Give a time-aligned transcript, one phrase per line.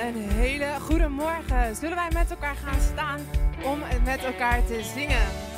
[0.00, 1.76] Een hele goede morgen.
[1.76, 3.20] Zullen wij met elkaar gaan staan
[3.64, 5.49] om met elkaar te zingen?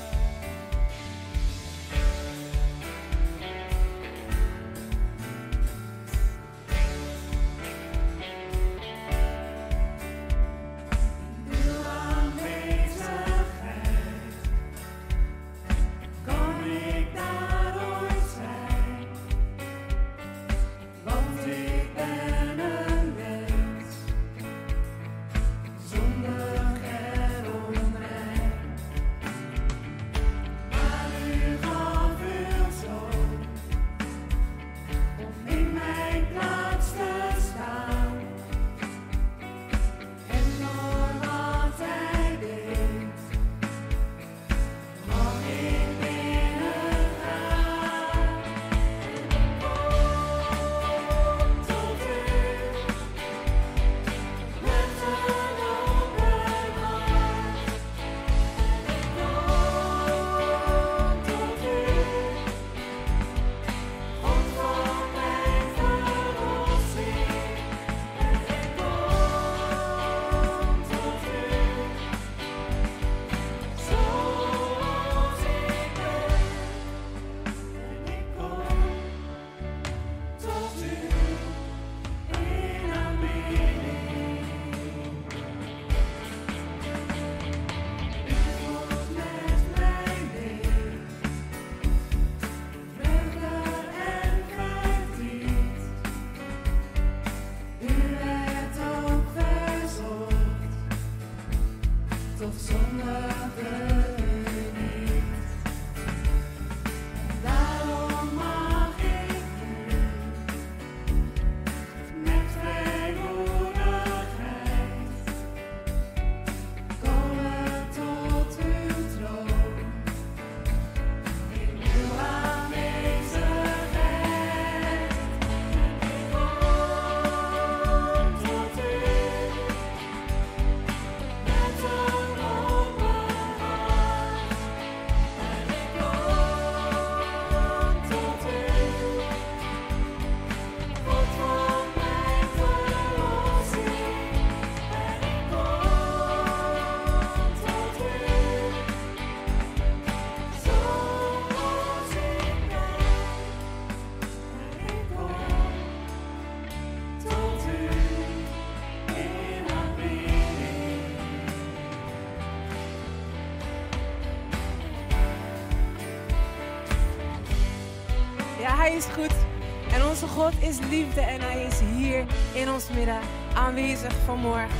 [170.34, 173.20] God is liefde en hij is hier in ons midden
[173.54, 174.78] aanwezig vanmorgen.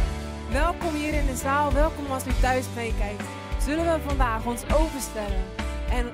[0.51, 3.23] Welkom hier in de zaal, welkom als u thuis meekijkt.
[3.65, 5.45] Zullen we vandaag ons openstellen
[5.91, 6.13] en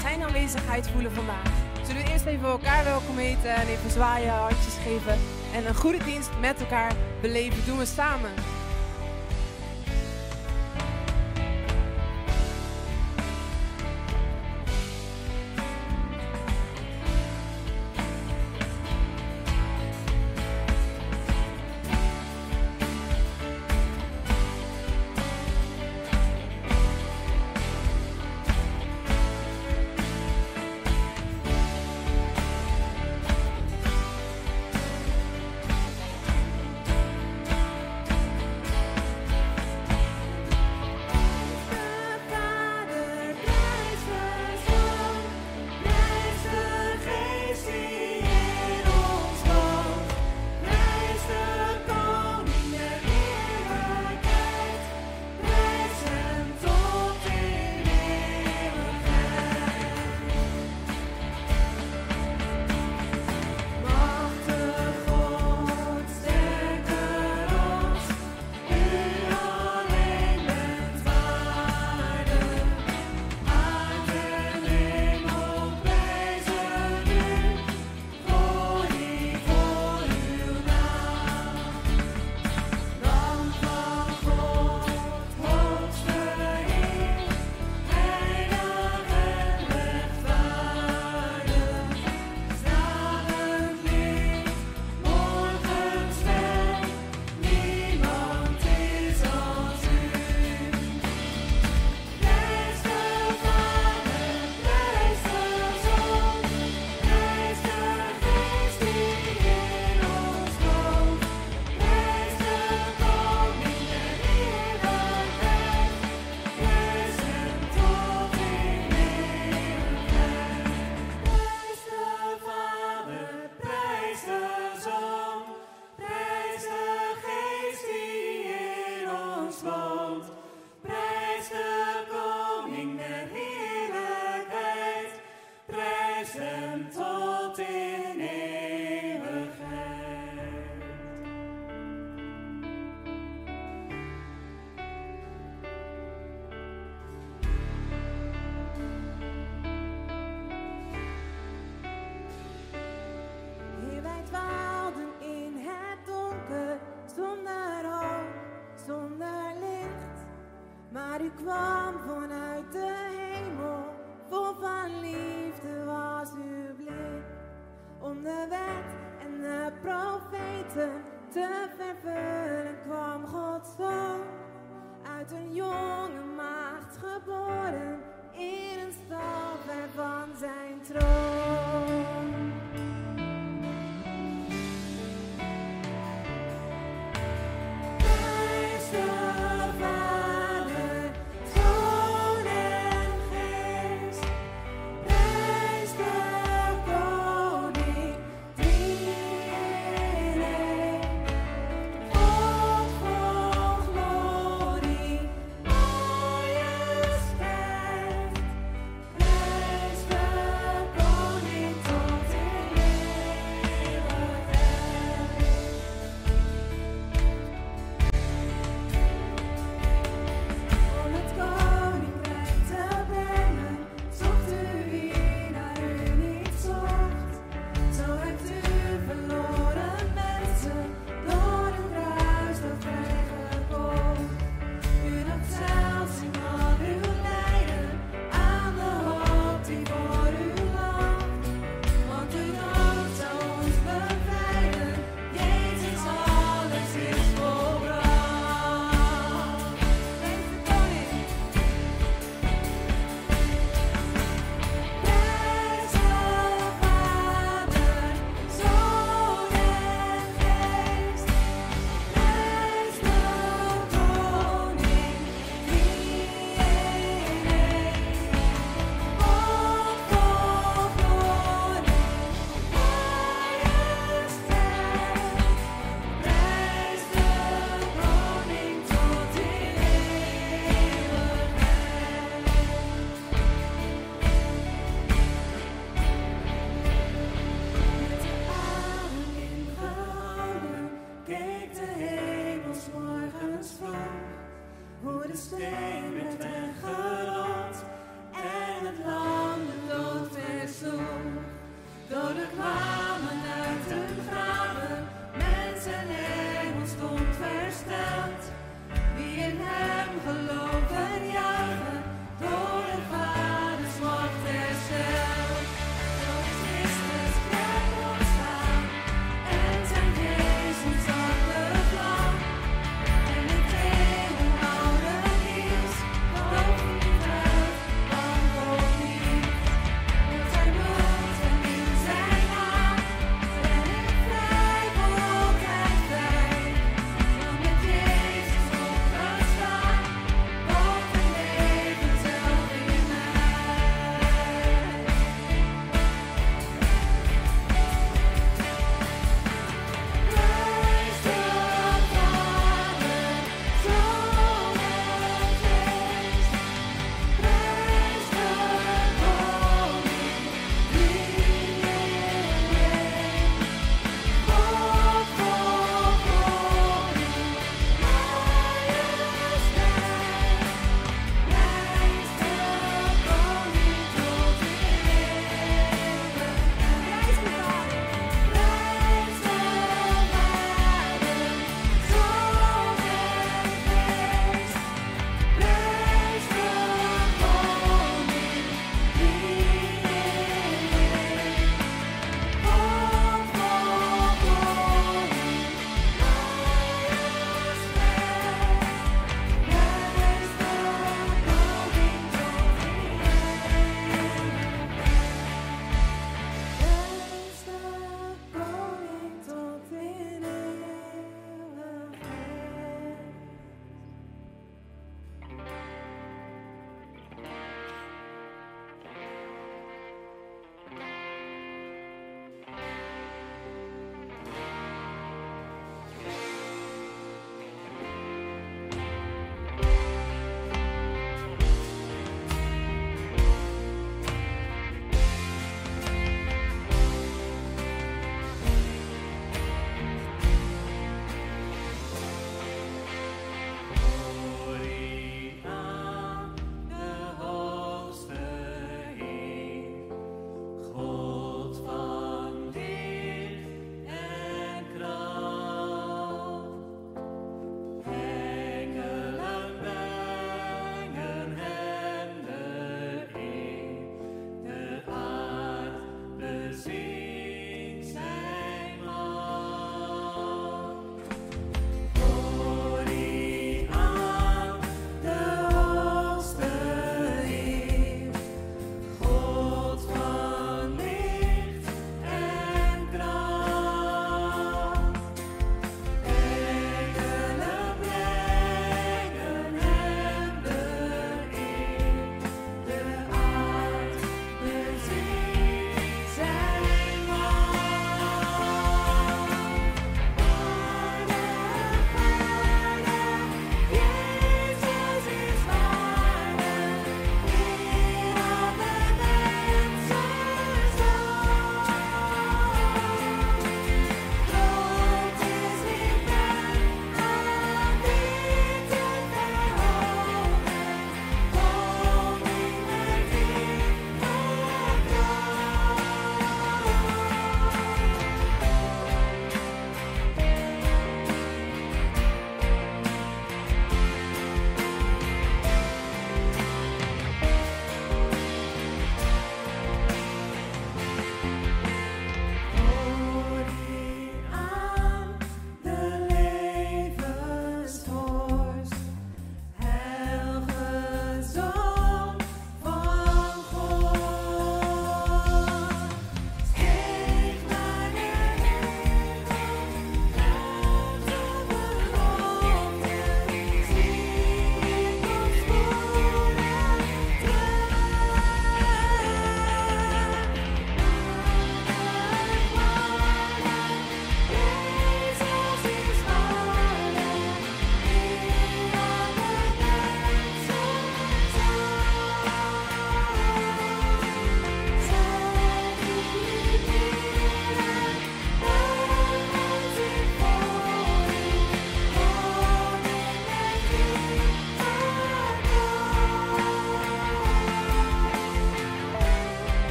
[0.00, 1.50] zijn aanwezigheid voelen vandaag?
[1.86, 5.18] Zullen we eerst even elkaar welkom heten en even zwaaien, handjes geven
[5.54, 7.66] en een goede dienst met elkaar beleven?
[7.66, 8.30] Doen we samen.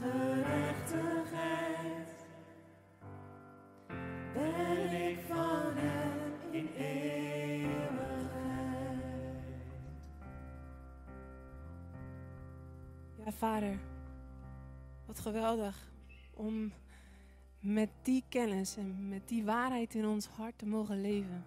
[0.00, 2.26] gerechtigheid.
[4.32, 6.68] Ben ik van hem in.
[13.24, 13.78] Ja, vader,
[15.06, 15.90] wat geweldig
[16.34, 16.72] om
[17.60, 21.44] met die kennis en met die waarheid in ons hart te mogen leven.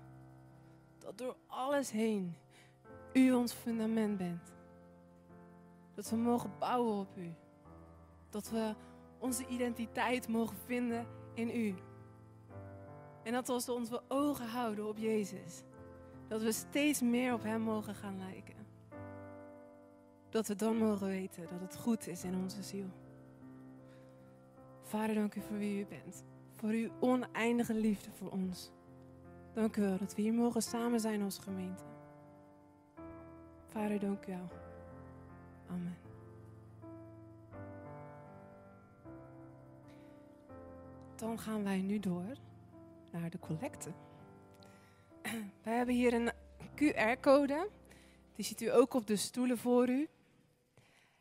[0.97, 2.35] Dat door alles heen
[3.13, 4.60] u ons fundament bent.
[6.01, 7.33] Dat we mogen bouwen op U.
[8.29, 8.73] Dat we
[9.19, 11.75] onze identiteit mogen vinden in U.
[13.23, 15.63] En dat als we onze ogen houden op Jezus,
[16.27, 18.55] dat we steeds meer op Hem mogen gaan lijken.
[20.29, 22.89] Dat we dan mogen weten dat het goed is in onze ziel.
[24.81, 26.23] Vader, dank u voor wie u bent.
[26.51, 28.71] Voor uw oneindige liefde voor ons.
[29.53, 31.83] Dank u wel dat we hier mogen samen zijn als gemeente.
[33.65, 34.60] Vader, dank u wel.
[35.71, 35.97] Amen.
[41.15, 42.37] Dan gaan wij nu door
[43.11, 43.91] naar de collecte.
[45.63, 46.31] Wij hebben hier een
[46.75, 47.69] QR-code.
[48.35, 50.07] Die ziet u ook op de stoelen voor u.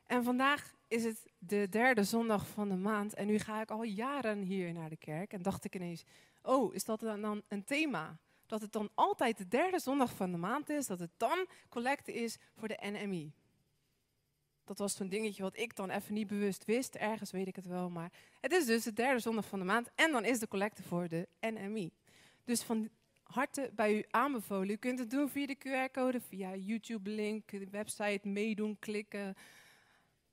[0.06, 3.14] En vandaag is het de derde zondag van de maand.
[3.14, 5.32] En nu ga ik al jaren hier naar de kerk.
[5.32, 6.04] En dacht ik ineens,
[6.42, 8.18] oh, is dat dan, een thema?
[8.46, 10.86] Dat het dan altijd de derde zondag van de maand is.
[10.86, 13.32] Dat het dan collecte is voor de NMI.
[14.70, 16.94] Dat was zo'n dingetje wat ik dan even niet bewust wist.
[16.94, 17.90] Ergens weet ik het wel.
[17.90, 19.90] Maar het is dus de derde zondag van de maand.
[19.94, 21.90] En dan is de collecte voor de NMI.
[22.44, 22.88] Dus van
[23.22, 24.70] harte bij u aanbevolen.
[24.70, 29.35] U kunt het doen via de QR-code, via YouTube-link, de website, meedoen, klikken.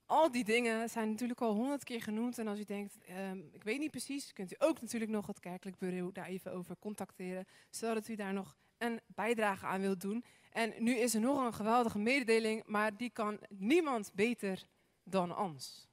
[0.05, 2.37] Al die dingen zijn natuurlijk al honderd keer genoemd.
[2.37, 5.39] En als u denkt, ehm, ik weet niet precies, kunt u ook natuurlijk nog het
[5.39, 7.45] kerkelijk bureau daar even over contacteren.
[7.69, 10.23] Zodat u daar nog een bijdrage aan wilt doen.
[10.51, 14.67] En nu is er nog een geweldige mededeling, maar die kan niemand beter
[15.03, 15.87] dan ons.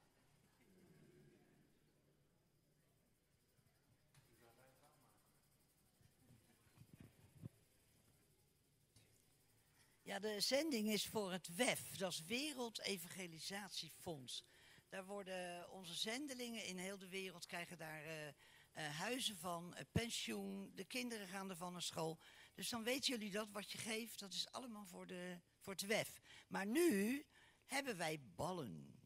[10.01, 14.43] Ja, de zending is voor het WEF, dat is Wereld Evangelisatiefonds.
[14.89, 18.33] Daar worden onze zendelingen in heel de wereld krijgen daar eh, eh,
[18.73, 22.19] huizen van, eh, pensioen, de kinderen gaan ervan naar school.
[22.55, 25.85] Dus dan weten jullie dat, wat je geeft, dat is allemaal voor, de, voor het
[25.85, 26.19] WEF.
[26.47, 27.25] Maar nu
[27.65, 28.99] hebben wij ballen.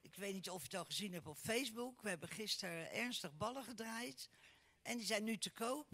[0.00, 2.02] Ik weet niet of je het al gezien hebt op Facebook.
[2.02, 4.28] We hebben gisteren ernstig ballen gedraaid.
[4.82, 5.88] En die zijn nu te koop.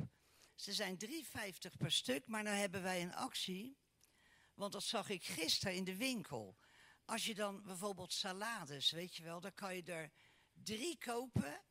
[0.55, 1.11] Ze zijn 3,50
[1.79, 3.79] per stuk, maar nu hebben wij een actie.
[4.55, 6.59] Want dat zag ik gisteren in de winkel.
[7.05, 10.13] Als je dan bijvoorbeeld salades, weet je wel, dan kan je er
[10.53, 11.63] drie kopen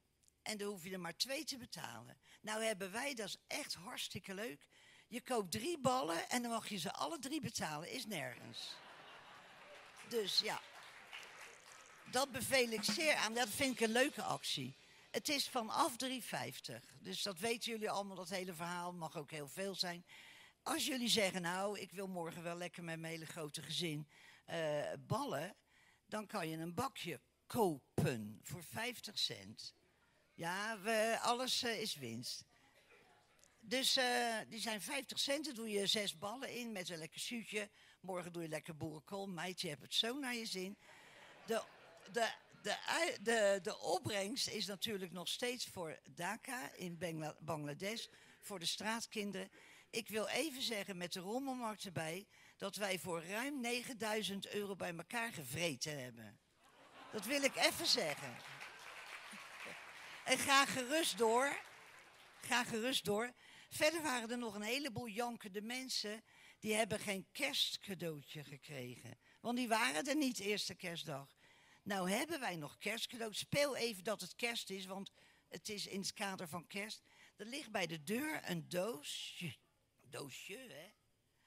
[0.41, 2.17] en dan hoef je er maar twee te betalen.
[2.41, 4.67] Nou hebben wij, dat is echt hartstikke leuk.
[5.07, 7.91] Je koopt drie ballen en dan mag je ze alle drie betalen.
[7.91, 8.75] Is nergens.
[10.09, 10.61] Dus ja,
[12.11, 13.33] dat beveel ik zeer aan.
[13.33, 14.75] Dat vind ik een leuke actie.
[15.11, 16.09] Het is vanaf 3,50.
[16.99, 18.93] Dus dat weten jullie allemaal, dat hele verhaal.
[18.93, 20.05] Mag ook heel veel zijn.
[20.63, 24.07] Als jullie zeggen, nou, ik wil morgen wel lekker met mijn hele grote gezin
[24.49, 25.55] uh, ballen,
[26.05, 29.73] dan kan je een bakje kopen voor 50 cent.
[30.33, 32.43] Ja, we, alles uh, is winst.
[33.67, 37.69] Dus uh, die zijn 50 cent, doe je zes ballen in met een lekker zuutje.
[38.01, 39.27] Morgen doe je lekker boerenkool.
[39.27, 40.77] Meid, je hebt het zo naar je zin.
[41.45, 41.63] De,
[42.11, 42.29] de,
[42.61, 46.97] de, de, de opbrengst is natuurlijk nog steeds voor Dhaka in
[47.39, 48.05] Bangladesh,
[48.41, 49.51] voor de straatkinderen.
[49.89, 52.27] Ik wil even zeggen met de rommelmarkt erbij
[52.57, 56.39] dat wij voor ruim 9000 euro bij elkaar gevreten hebben.
[57.11, 58.35] Dat wil ik even zeggen.
[60.23, 61.59] En ga gerust door.
[62.41, 63.33] Ga gerust door.
[63.69, 66.23] Verder waren er nog een heleboel jankende mensen.
[66.59, 69.17] Die hebben geen kerstcadeautje gekregen.
[69.41, 71.37] Want die waren er niet eerste kerstdag.
[71.83, 73.39] Nou hebben wij nog kerstcadeautjes.
[73.39, 75.11] Speel even dat het kerst is, want
[75.47, 77.01] het is in het kader van kerst.
[77.35, 79.43] Er ligt bij de deur een doos
[80.09, 80.91] doosje, hè?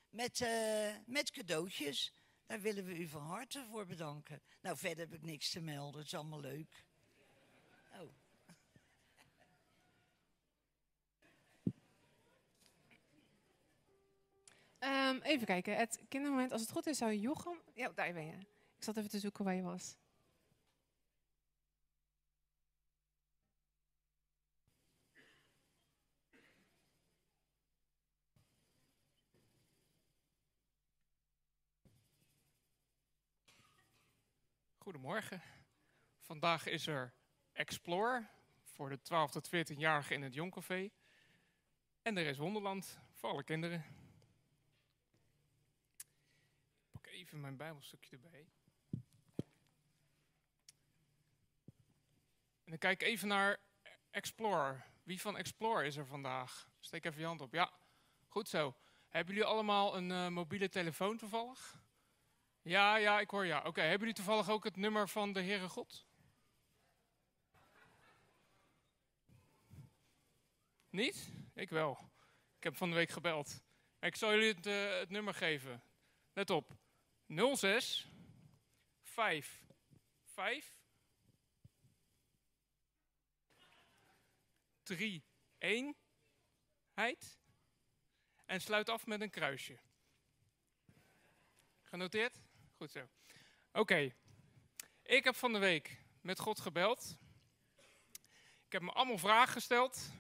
[0.09, 2.13] Met, uh, met cadeautjes.
[2.47, 4.43] Daar willen we u van harte voor bedanken.
[4.61, 5.99] Nou, verder heb ik niks te melden.
[5.99, 6.85] Het is allemaal leuk.
[14.81, 15.77] Um, even kijken.
[15.77, 17.61] Het kindermoment, als het goed is, zou Jochem...
[17.75, 18.37] Ja, daar ben je.
[18.77, 19.97] Ik zat even te zoeken waar je was.
[34.79, 35.43] Goedemorgen.
[36.19, 37.13] Vandaag is er
[37.53, 38.27] Explore
[38.63, 40.91] voor de 12 tot 14-jarigen in het Jongcafé.
[42.03, 43.85] En er is Wonderland voor alle kinderen.
[45.97, 48.49] Ik pak even mijn bijbelstukje erbij.
[52.65, 53.59] En dan kijk even naar
[54.11, 54.83] Explore.
[55.03, 56.69] Wie van Explore is er vandaag?
[56.79, 57.53] Steek even je hand op.
[57.53, 57.73] Ja,
[58.29, 58.77] goed zo.
[59.09, 61.83] Hebben jullie allemaal een uh, mobiele telefoon toevallig?
[62.63, 63.59] Ja, ja, ik hoor ja.
[63.59, 66.07] Oké, hebben jullie toevallig ook het nummer van de Heere God?
[70.91, 71.33] Niet?
[71.55, 72.11] Ik wel.
[72.57, 73.63] Ik heb van de week gebeld.
[74.01, 75.83] Ik zal jullie het, uh, het nummer geven.
[76.33, 76.80] Let op.
[77.31, 78.09] 06
[79.03, 79.63] 5
[80.25, 80.75] 5
[84.83, 85.25] 3
[85.59, 85.97] 1
[86.93, 87.39] heid.
[88.47, 89.79] En sluit af met een kruisje.
[91.83, 92.41] Genoteerd?
[92.77, 93.09] Goed zo.
[93.73, 94.15] Oké,
[95.03, 97.17] ik heb van de week met God gebeld.
[98.67, 100.13] Ik heb me allemaal vragen gesteld.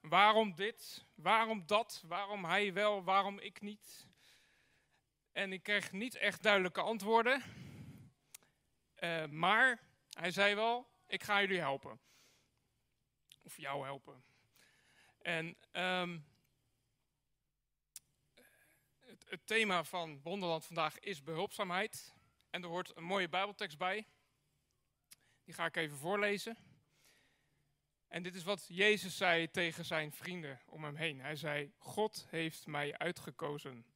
[0.00, 1.04] Waarom dit?
[1.14, 2.02] Waarom dat?
[2.06, 3.04] Waarom hij wel?
[3.04, 4.07] Waarom ik niet?
[5.38, 7.42] En ik kreeg niet echt duidelijke antwoorden.
[9.00, 12.00] Uh, maar hij zei wel: Ik ga jullie helpen.
[13.42, 14.24] Of jou helpen.
[15.18, 16.26] En um,
[19.00, 22.14] het, het, thema van Wonderland vandaag is behulpzaamheid.
[22.50, 24.06] En er hoort een mooie Bijbeltekst bij.
[25.44, 26.56] Die ga ik even voorlezen.
[28.08, 31.20] En dit is wat Jezus zei tegen zijn vrienden om hem heen.
[31.20, 33.86] Hij zei: God heeft mij uitgekozen.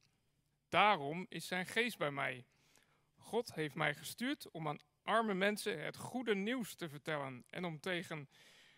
[0.73, 2.45] Daarom is zijn geest bij mij.
[3.15, 7.79] God heeft mij gestuurd om aan arme mensen het goede nieuws te vertellen en om
[7.79, 8.29] tegen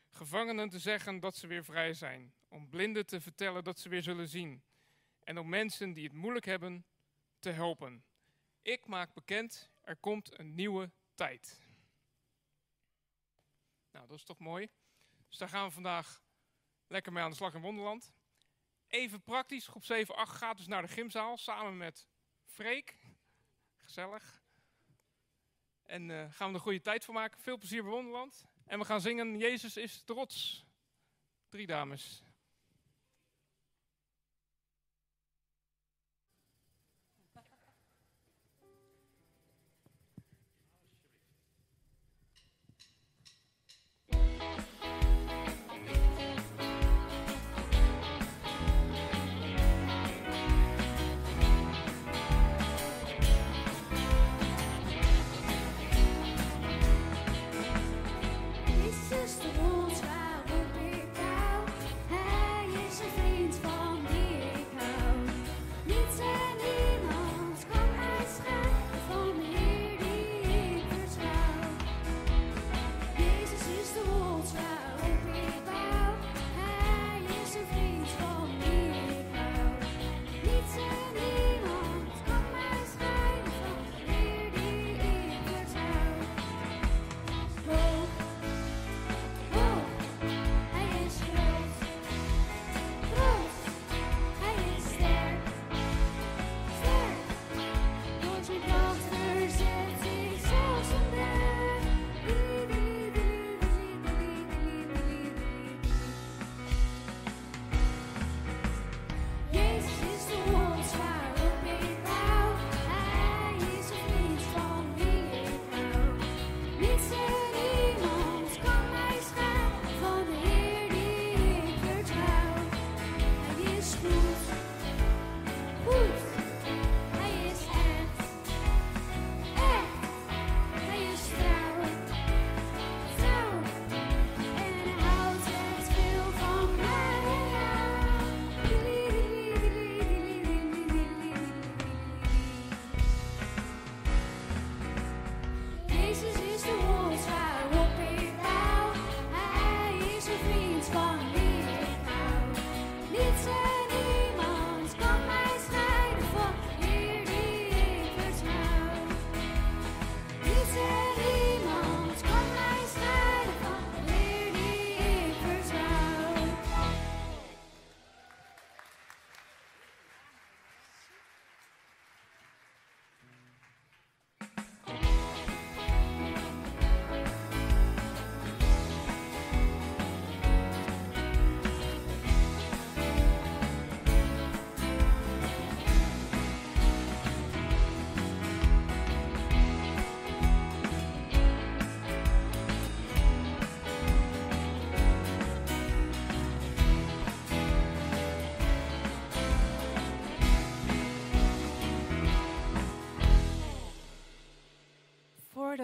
[0.10, 4.04] gevangenen te zeggen dat ze weer vrij zijn, om blinden te vertellen dat ze weer
[4.04, 4.64] zullen zien
[5.24, 6.86] en om mensen die het moeilijk hebben
[7.40, 8.06] te helpen.
[8.62, 11.62] Ik maak bekend, er komt een nieuwe tijd.
[13.92, 14.70] Nou, dat is toch mooi.
[15.28, 16.24] Dus daar gaan we vandaag
[16.88, 18.14] lekker mee aan de slag in Wonderland.
[18.96, 22.08] Even praktisch, groep 7, 8 gaat dus naar de gymzaal samen met
[22.46, 22.98] Freek.
[23.78, 24.44] Gezellig.
[25.84, 27.40] En uh, gaan we een goede tijd voor maken.
[27.40, 28.46] Veel plezier bij Wonderland.
[28.66, 30.66] En we gaan zingen Jezus is trots.
[31.50, 32.25] Drie dames.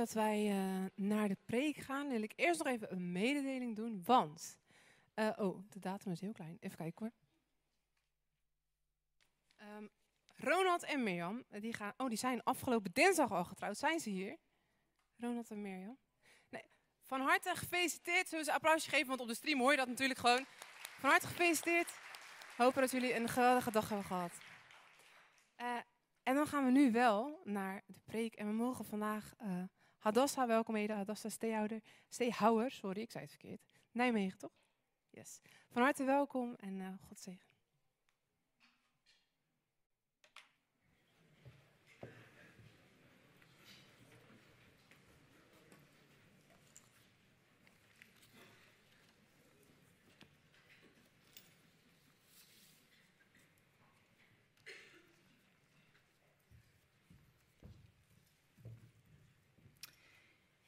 [0.08, 4.02] Voordat wij uh, naar de preek gaan, wil ik eerst nog even een mededeling doen.
[4.06, 4.58] Want,
[5.16, 6.58] uh, oh, de datum is heel klein.
[6.60, 7.12] Even kijken hoor.
[9.78, 9.90] Um,
[10.36, 13.78] Ronald en Mirjam, die, gaan, oh, die zijn afgelopen dinsdag al getrouwd.
[13.78, 14.38] Zijn ze hier?
[15.18, 15.98] Ronald en Mirjam.
[16.50, 16.66] Nee,
[17.04, 18.30] van harte gefeliciteerd.
[18.30, 20.46] Zullen ze een applausje geven, want op de stream hoor je dat natuurlijk gewoon.
[21.00, 21.94] Van harte gefeliciteerd.
[22.58, 24.34] Hopen dat jullie een geweldige dag hebben gehad.
[26.24, 28.36] En dan gaan we nu wel naar de preek.
[28.36, 29.34] En we mogen vandaag
[30.02, 30.96] Hadassa welkom heten.
[30.96, 31.82] Hadassa Steehouder.
[32.10, 33.62] Steehouwer, sorry, ik zei het verkeerd.
[33.92, 34.52] Nijmegen, toch?
[35.10, 35.42] Yes.
[35.70, 37.51] Van harte welkom en uh, God zegen.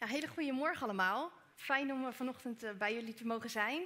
[0.04, 1.32] Ja, hele goede morgen allemaal.
[1.56, 3.82] Fijn om eh, vanochtend eh, bij jullie te mogen zijn.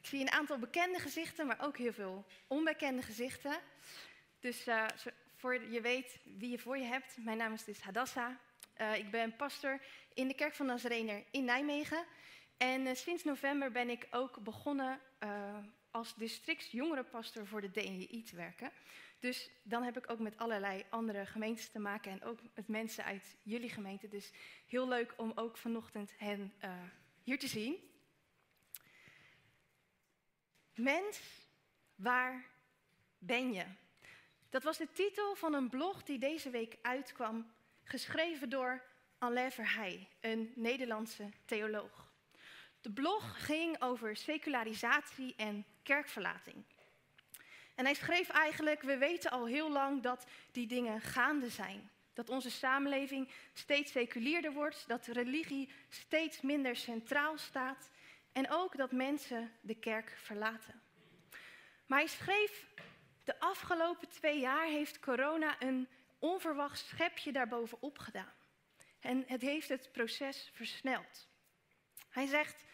[0.00, 3.56] Ik zie een aantal bekende gezichten, maar ook heel veel onbekende gezichten.
[4.40, 4.86] Dus uh,
[5.36, 8.38] voor je weet wie je voor je hebt, mijn naam is dus Hadassa.
[8.96, 9.80] Ik ben pastor
[10.14, 12.04] in de Kerk van Nazarener in Nijmegen.
[12.56, 15.00] En sinds november ben ik ook begonnen
[15.90, 18.70] als districtsjongerenpastor voor de DNI te werken.
[19.22, 23.04] Dus dan heb ik ook met allerlei andere gemeentes te maken en ook met mensen
[23.04, 24.08] uit jullie gemeente.
[24.08, 24.32] Dus
[24.66, 26.70] heel leuk om ook vanochtend hen uh,
[27.22, 27.76] hier te zien.
[30.74, 31.20] Mens,
[31.94, 32.44] waar
[33.18, 33.64] ben je?
[34.50, 38.82] Dat was de titel van een blog die deze week uitkwam, geschreven door
[39.18, 42.12] Alain Verheij, een Nederlandse theoloog.
[42.80, 46.64] De blog ging over secularisatie en kerkverlating.
[47.82, 51.90] En hij schreef eigenlijk, we weten al heel lang dat die dingen gaande zijn.
[52.12, 57.90] Dat onze samenleving steeds seculierder wordt, dat religie steeds minder centraal staat
[58.32, 60.82] en ook dat mensen de kerk verlaten.
[61.86, 62.66] Maar hij schreef,
[63.24, 68.34] de afgelopen twee jaar heeft corona een onverwacht schepje daarbovenop gedaan.
[69.00, 71.28] En het heeft het proces versneld.
[72.08, 72.64] Hij zegt,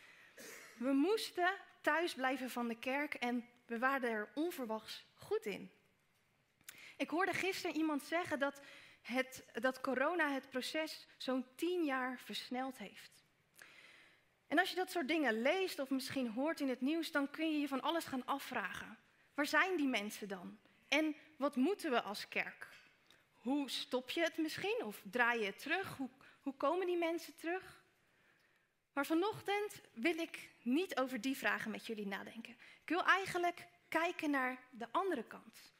[0.76, 5.70] we moesten thuis blijven van de kerk en we waren er onverwachts goed in.
[6.96, 8.60] Ik hoorde gisteren iemand zeggen dat,
[9.02, 13.24] het, dat corona het proces zo'n tien jaar versneld heeft.
[14.46, 17.52] En als je dat soort dingen leest of misschien hoort in het nieuws, dan kun
[17.52, 18.98] je je van alles gaan afvragen.
[19.34, 20.58] Waar zijn die mensen dan?
[20.88, 22.68] En wat moeten we als kerk?
[23.32, 25.96] Hoe stop je het misschien of draai je het terug?
[25.96, 27.82] Hoe, hoe komen die mensen terug?
[28.92, 32.52] Maar vanochtend wil ik niet over die vragen met jullie nadenken.
[32.82, 35.72] Ik wil eigenlijk kijken naar de andere kant.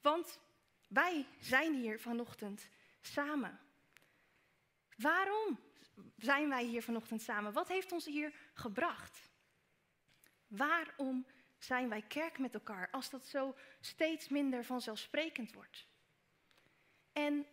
[0.00, 0.38] Want
[0.86, 2.68] wij zijn hier vanochtend
[3.00, 3.60] samen.
[4.96, 5.58] Waarom
[6.16, 7.52] zijn wij hier vanochtend samen?
[7.52, 9.30] Wat heeft ons hier gebracht?
[10.46, 11.26] Waarom
[11.58, 15.86] zijn wij kerk met elkaar als dat zo steeds minder vanzelfsprekend wordt?
[17.12, 17.46] En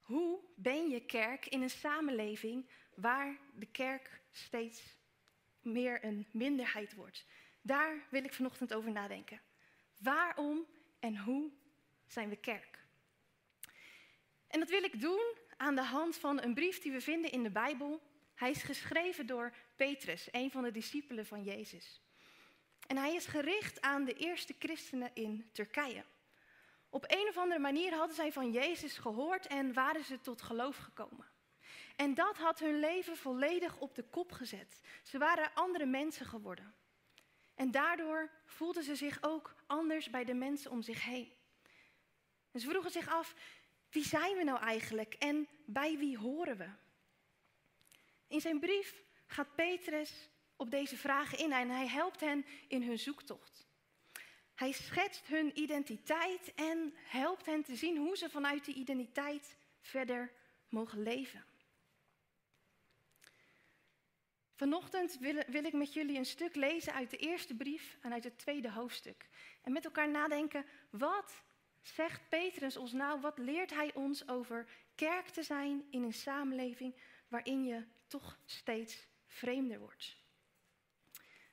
[0.00, 4.96] hoe ben je kerk in een samenleving waar de kerk steeds
[5.66, 7.26] meer een minderheid wordt?
[7.62, 9.40] Daar wil ik vanochtend over nadenken.
[9.98, 10.66] Waarom
[11.00, 11.50] en hoe
[12.06, 12.84] zijn we kerk?
[14.46, 17.42] En dat wil ik doen aan de hand van een brief die we vinden in
[17.42, 18.02] de Bijbel.
[18.34, 22.00] Hij is geschreven door Petrus, een van de discipelen van Jezus.
[22.86, 26.04] En hij is gericht aan de eerste christenen in Turkije.
[26.88, 30.76] Op een of andere manier hadden zij van Jezus gehoord en waren ze tot geloof
[30.76, 31.26] gekomen.
[31.96, 34.80] En dat had hun leven volledig op de kop gezet.
[35.02, 36.74] Ze waren andere mensen geworden.
[37.54, 41.32] En daardoor voelden ze zich ook anders bij de mensen om zich heen.
[42.50, 43.34] En ze vroegen zich af,
[43.90, 46.68] wie zijn we nou eigenlijk en bij wie horen we?
[48.26, 52.98] In zijn brief gaat Petrus op deze vragen in en hij helpt hen in hun
[52.98, 53.66] zoektocht.
[54.54, 60.32] Hij schetst hun identiteit en helpt hen te zien hoe ze vanuit die identiteit verder
[60.68, 61.44] mogen leven.
[64.56, 68.24] Vanochtend wil, wil, ik met jullie een stuk lezen uit de eerste brief en uit
[68.24, 69.28] het tweede hoofdstuk.
[69.62, 71.42] En met elkaar nadenken, wat
[71.82, 73.20] zegt Petrus ons nou?
[73.20, 76.94] Wat leert hij ons over kerk te zijn in een samenleving
[77.28, 80.16] waarin je toch steeds vreemder wordt?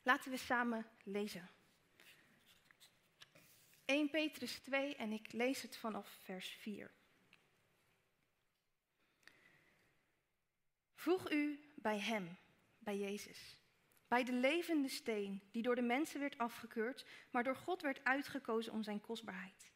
[0.04, 1.50] Laten we samen lezen.
[3.86, 6.92] 1 Petrus 2 en ik lees het vanaf vers 4.
[10.96, 12.38] Voeg u bij hem
[12.84, 13.58] bij Jezus.
[14.08, 18.74] Bij de levende steen die door de mensen werd afgekeurd, maar door God werd uitgekozen
[18.74, 19.72] om zijn kostbaarheid.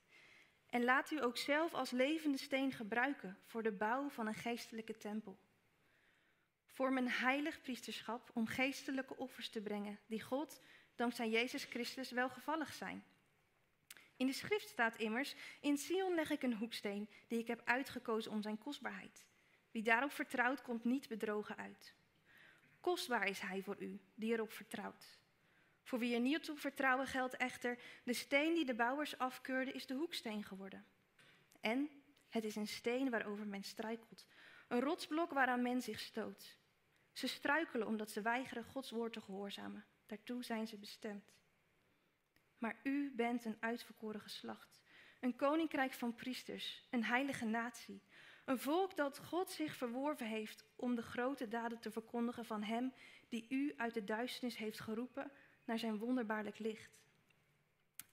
[0.70, 4.98] En laat u ook zelf als levende steen gebruiken voor de bouw van een geestelijke
[4.98, 5.40] tempel.
[6.66, 10.62] Vorm een heilig priesterschap om geestelijke offers te brengen, die God,
[10.96, 13.04] dankzij Jezus Christus, welgevallig zijn.
[14.18, 18.32] In de schrift staat immers, in Sion leg ik een hoeksteen die ik heb uitgekozen
[18.32, 19.26] om zijn kostbaarheid.
[19.72, 21.96] Wie daarop vertrouwt, komt niet bedrogen uit.
[22.88, 25.20] Kostbaar is hij voor u, die erop vertrouwt.
[25.84, 29.86] Voor wie er niet op vertrouwen geldt echter, de steen die de bouwers afkeurden is
[29.86, 30.86] de hoeksteen geworden.
[31.60, 31.90] En
[32.30, 34.28] het is een steen waarover men struikelt,
[34.68, 36.58] een rotsblok waaraan men zich stoot.
[37.12, 39.86] Ze struikelen omdat ze weigeren Gods woord te gehoorzamen.
[40.06, 41.34] Daartoe zijn ze bestemd.
[42.58, 44.82] Maar u bent een uitverkoren geslacht,
[45.20, 48.02] een koninkrijk van priesters, een heilige natie,
[48.48, 52.94] een volk dat God zich verworven heeft om de grote daden te verkondigen van Hem
[53.30, 55.32] die u uit de duisternis heeft geroepen
[55.66, 57.00] naar zijn wonderbaarlijk licht.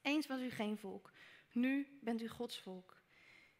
[0.02, 1.12] Eens was u geen volk,
[1.52, 3.02] nu bent u Gods volk.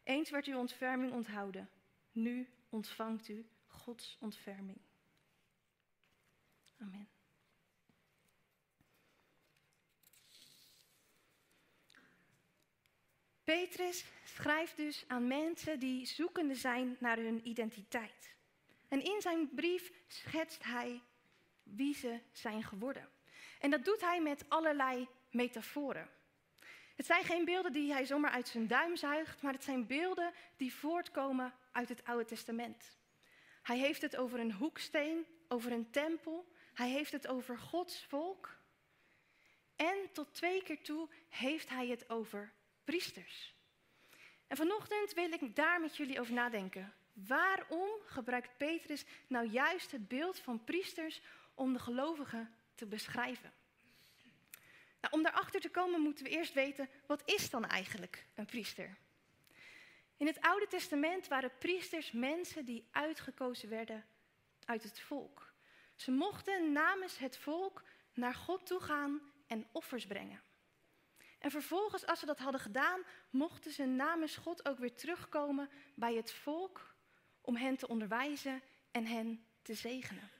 [0.02, 1.70] Eens werd uw ontferming onthouden,
[2.12, 4.78] nu ontvangt u Gods ontferming.
[6.78, 7.13] Amen.
[13.44, 18.34] Petrus schrijft dus aan mensen die zoekende zijn naar hun identiteit.
[18.88, 21.00] En in zijn brief schetst hij
[21.62, 23.08] wie ze zijn geworden.
[23.60, 26.10] En dat doet hij met allerlei metaforen.
[26.96, 30.32] Het zijn geen beelden die hij zomaar uit zijn duim zuigt, maar het zijn beelden
[30.56, 32.98] die voortkomen uit het Oude Testament.
[33.62, 38.56] Hij heeft het over een hoeksteen, over een tempel, hij heeft het over Gods volk.
[39.76, 42.52] En tot twee keer toe heeft hij het over
[42.84, 43.54] priesters.
[44.46, 46.94] En vanochtend wil ik daar met jullie over nadenken.
[47.12, 51.20] Waarom gebruikt Petrus nou juist het beeld van priesters
[51.54, 53.52] om de gelovigen te beschrijven?
[55.00, 58.96] Nou, om daarachter te komen moeten we eerst weten, wat is dan eigenlijk een priester?
[60.16, 64.04] In het Oude Testament waren priesters mensen die uitgekozen werden
[64.64, 65.52] uit het volk.
[65.96, 67.82] Ze mochten namens het volk
[68.14, 70.42] naar God toe gaan en offers brengen.
[71.44, 76.14] En vervolgens, als ze dat hadden gedaan, mochten ze namens God ook weer terugkomen bij
[76.14, 76.94] het volk
[77.40, 80.30] om hen te onderwijzen en hen te zegenen.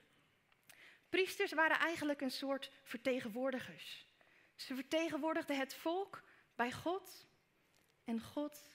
[1.09, 4.07] Priesters waren eigenlijk een soort vertegenwoordigers.
[4.55, 6.23] Ze vertegenwoordigden het volk
[6.55, 7.27] bij God
[8.05, 8.71] en God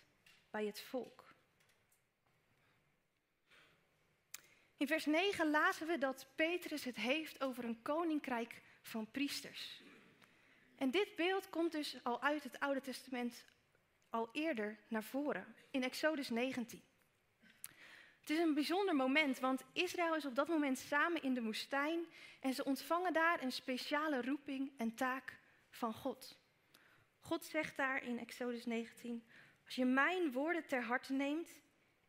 [0.50, 1.34] bij het volk.
[4.78, 9.82] In vers 9 lazen we dat Petrus het heeft over een koninkrijk van priesters.
[10.80, 13.46] En dit beeld komt dus al uit het Oude Testament
[14.10, 16.84] al eerder naar voren, in Exodus 19.
[18.20, 22.06] Het is een bijzonder moment, want Israël is op dat moment samen in de woestijn
[22.40, 26.38] en ze ontvangen daar een speciale roeping en taak van God.
[27.20, 29.24] God zegt daar in Exodus 19,
[29.66, 31.62] als je mijn woorden ter harte neemt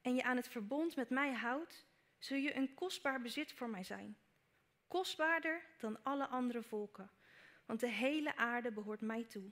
[0.03, 1.87] en je aan het verbond met mij houdt,
[2.19, 4.17] zul je een kostbaar bezit voor mij zijn.
[4.89, 7.11] Kostbaarder dan alle andere volken,
[7.71, 9.51] want de hele aarde behoort mij toe.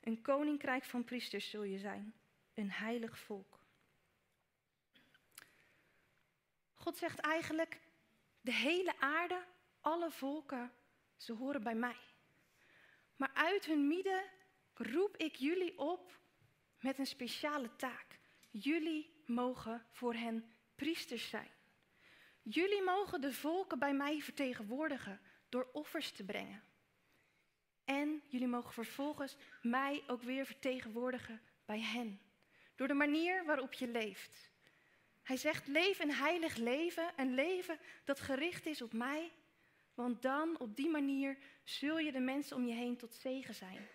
[0.00, 2.14] Een koninkrijk van priesters zul je zijn,
[2.54, 3.58] een heilig volk.
[6.74, 7.80] God zegt eigenlijk,
[8.40, 9.44] de hele aarde,
[9.80, 10.72] alle volken,
[11.16, 11.96] ze horen bij mij.
[13.16, 14.22] Maar uit hun midden
[14.74, 16.18] roep ik jullie op
[16.80, 18.18] met een speciale taak.
[18.50, 21.50] Jullie mogen voor hen priesters zijn.
[22.42, 26.67] Jullie mogen de volken bij mij vertegenwoordigen door offers te brengen.
[27.88, 32.20] En jullie mogen vervolgens mij ook weer vertegenwoordigen bij hen.
[32.74, 34.50] Door de manier waarop je leeft.
[35.22, 39.32] Hij zegt: leef een heilig leven, een leven dat gericht is op mij.
[39.94, 43.88] Want dan, op die manier, zul je de mensen om je heen tot zegen zijn.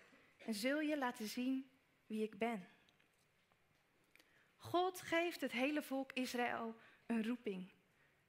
[0.46, 1.72] En zul je laten zien
[2.06, 2.68] wie ik ben.
[4.56, 6.76] God geeft het hele volk Israël
[7.06, 7.72] een roeping.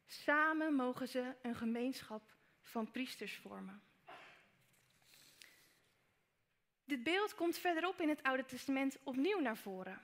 [0.06, 3.82] Samen mogen ze een gemeenschap van priesters vormen.
[6.84, 10.02] Dit beeld komt verderop in het Oude Testament opnieuw naar voren.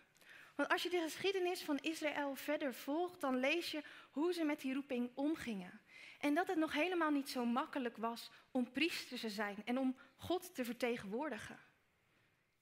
[0.55, 4.61] Want als je de geschiedenis van Israël verder volgt, dan lees je hoe ze met
[4.61, 5.81] die roeping omgingen.
[6.19, 9.97] En dat het nog helemaal niet zo makkelijk was om priester te zijn en om
[10.17, 11.59] God te vertegenwoordigen.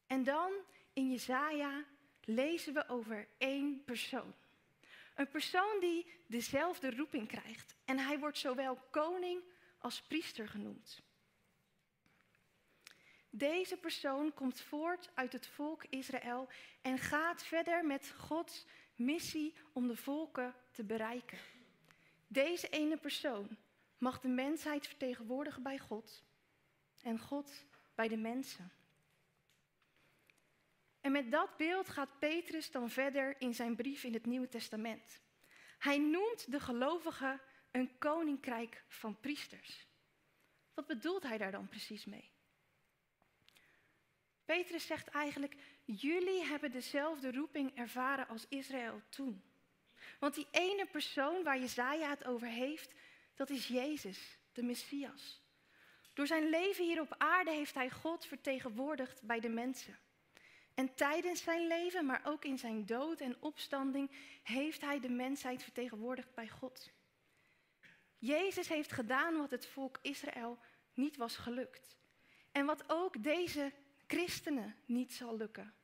[0.06, 0.52] En dan
[0.92, 1.84] in Jezaja
[2.24, 4.34] lezen we over één persoon.
[5.14, 7.76] Een persoon die dezelfde roeping krijgt.
[7.84, 9.42] En hij wordt zowel koning
[9.78, 11.02] als priester genoemd.
[13.30, 16.48] Deze persoon komt voort uit het volk Israël
[16.82, 21.38] en gaat verder met Gods missie om de volken te bereiken.
[22.26, 23.56] Deze ene persoon
[23.98, 26.24] mag de mensheid vertegenwoordigen bij God
[27.02, 27.64] en God
[27.94, 28.72] bij de mensen.
[31.00, 35.20] En met dat beeld gaat Petrus dan verder in zijn brief in het Nieuwe Testament.
[35.78, 39.86] Hij noemt de gelovigen een koninkrijk van priesters.
[40.74, 42.30] Wat bedoelt hij daar dan precies mee?
[44.48, 49.42] Petrus zegt eigenlijk, jullie hebben dezelfde roeping ervaren als Israël toen.
[50.18, 52.94] Want die ene persoon waar Jezaja het over heeft,
[53.34, 55.42] dat is Jezus, de Messias.
[56.12, 59.98] Door zijn leven hier op aarde heeft hij God vertegenwoordigd bij de mensen.
[60.74, 64.10] En tijdens zijn leven, maar ook in zijn dood en opstanding,
[64.42, 66.90] heeft hij de mensheid vertegenwoordigd bij God.
[68.18, 70.58] Jezus heeft gedaan wat het volk Israël
[70.94, 71.96] niet was gelukt.
[72.52, 73.72] En wat ook deze
[74.08, 75.74] christenen niet zal lukken.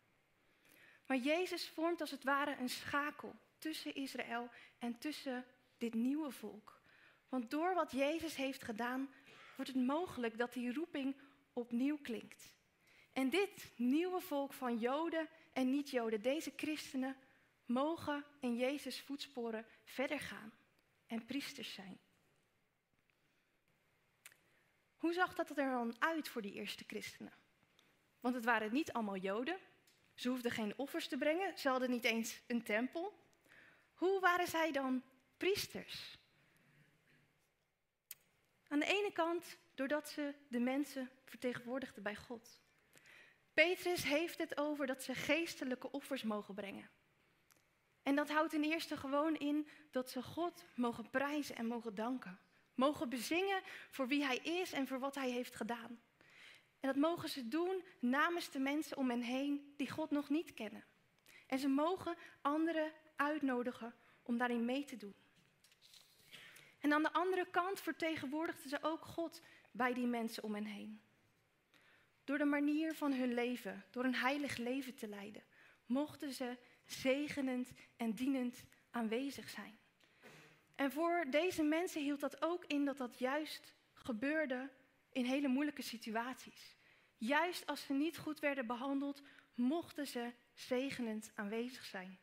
[1.06, 5.44] Maar Jezus vormt als het ware een schakel tussen Israël en tussen
[5.78, 6.80] dit nieuwe volk.
[7.28, 9.14] Want door wat Jezus heeft gedaan,
[9.56, 11.16] wordt het mogelijk dat die roeping
[11.52, 12.52] opnieuw klinkt.
[13.12, 17.16] En dit nieuwe volk van Joden en niet-Joden, deze christenen,
[17.66, 20.52] mogen in Jezus' voetsporen verder gaan
[21.06, 21.98] en priesters zijn.
[24.96, 27.32] Hoe zag dat er dan uit voor die eerste christenen?
[28.24, 29.58] Want het waren niet allemaal Joden.
[30.14, 31.58] Ze hoefden geen offers te brengen.
[31.58, 33.12] Ze hadden niet eens een tempel.
[33.94, 35.02] Hoe waren zij dan
[35.36, 36.18] priesters?
[38.68, 42.60] Aan de ene kant doordat ze de mensen vertegenwoordigden bij God.
[43.54, 46.90] Petrus heeft het over dat ze geestelijke offers mogen brengen.
[48.02, 52.38] En dat houdt ten eerste gewoon in dat ze God mogen prijzen en mogen danken.
[52.74, 56.00] Mogen bezingen voor wie Hij is en voor wat Hij heeft gedaan.
[56.84, 60.54] En dat mogen ze doen namens de mensen om hen heen die God nog niet
[60.54, 60.84] kennen.
[61.46, 65.14] En ze mogen anderen uitnodigen om daarin mee te doen.
[66.80, 71.00] En aan de andere kant vertegenwoordigden ze ook God bij die mensen om hen heen.
[72.24, 75.42] Door de manier van hun leven, door een heilig leven te leiden,
[75.86, 79.78] mochten ze zegenend en dienend aanwezig zijn.
[80.74, 84.70] En voor deze mensen hield dat ook in dat dat juist gebeurde
[85.12, 86.73] in hele moeilijke situaties.
[87.26, 89.22] Juist als ze niet goed werden behandeld,
[89.54, 92.18] mochten ze zegenend aanwezig zijn.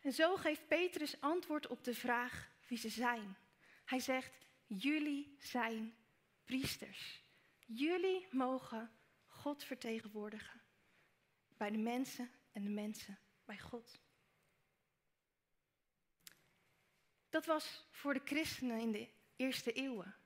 [0.00, 3.36] En zo geeft Petrus antwoord op de vraag wie ze zijn.
[3.84, 5.96] Hij zegt, jullie zijn
[6.44, 7.22] priesters.
[7.66, 8.90] Jullie mogen
[9.26, 10.60] God vertegenwoordigen
[11.56, 14.00] bij de mensen en de mensen bij God.
[17.28, 20.23] Dat was voor de christenen in de eerste eeuwen.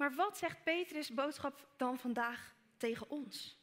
[0.00, 3.58] Maar wat zegt Petrus' boodschap dan vandaag tegen ons?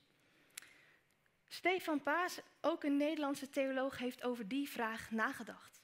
[1.48, 5.82] Stefan Paas, ook een Nederlandse theoloog, heeft over die vraag nagedacht.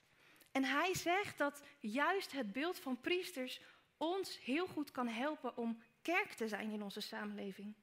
[0.52, 3.62] En hij zegt dat juist het beeld van priesters
[3.98, 7.74] ons heel goed kan helpen om kerk te zijn in onze samenleving.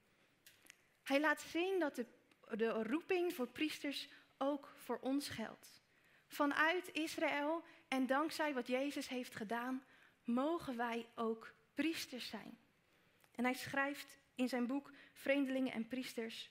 [1.02, 2.04] Hij laat zien dat
[2.50, 4.08] de, roeping voor priesters
[4.38, 5.82] ook voor ons geldt.
[6.26, 9.84] Vanuit Israël en dankzij wat Jezus heeft gedaan,
[10.24, 12.58] mogen wij ook priesters zijn.
[13.34, 16.50] En hij schrijft in zijn boek Vreemdelingen en Priesters.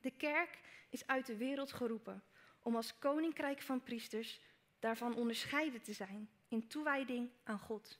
[0.00, 0.58] De kerk
[0.90, 2.24] is uit de wereld geroepen
[2.62, 4.40] om als koninkrijk van priesters
[4.78, 7.98] daarvan onderscheiden te zijn in toewijding aan God.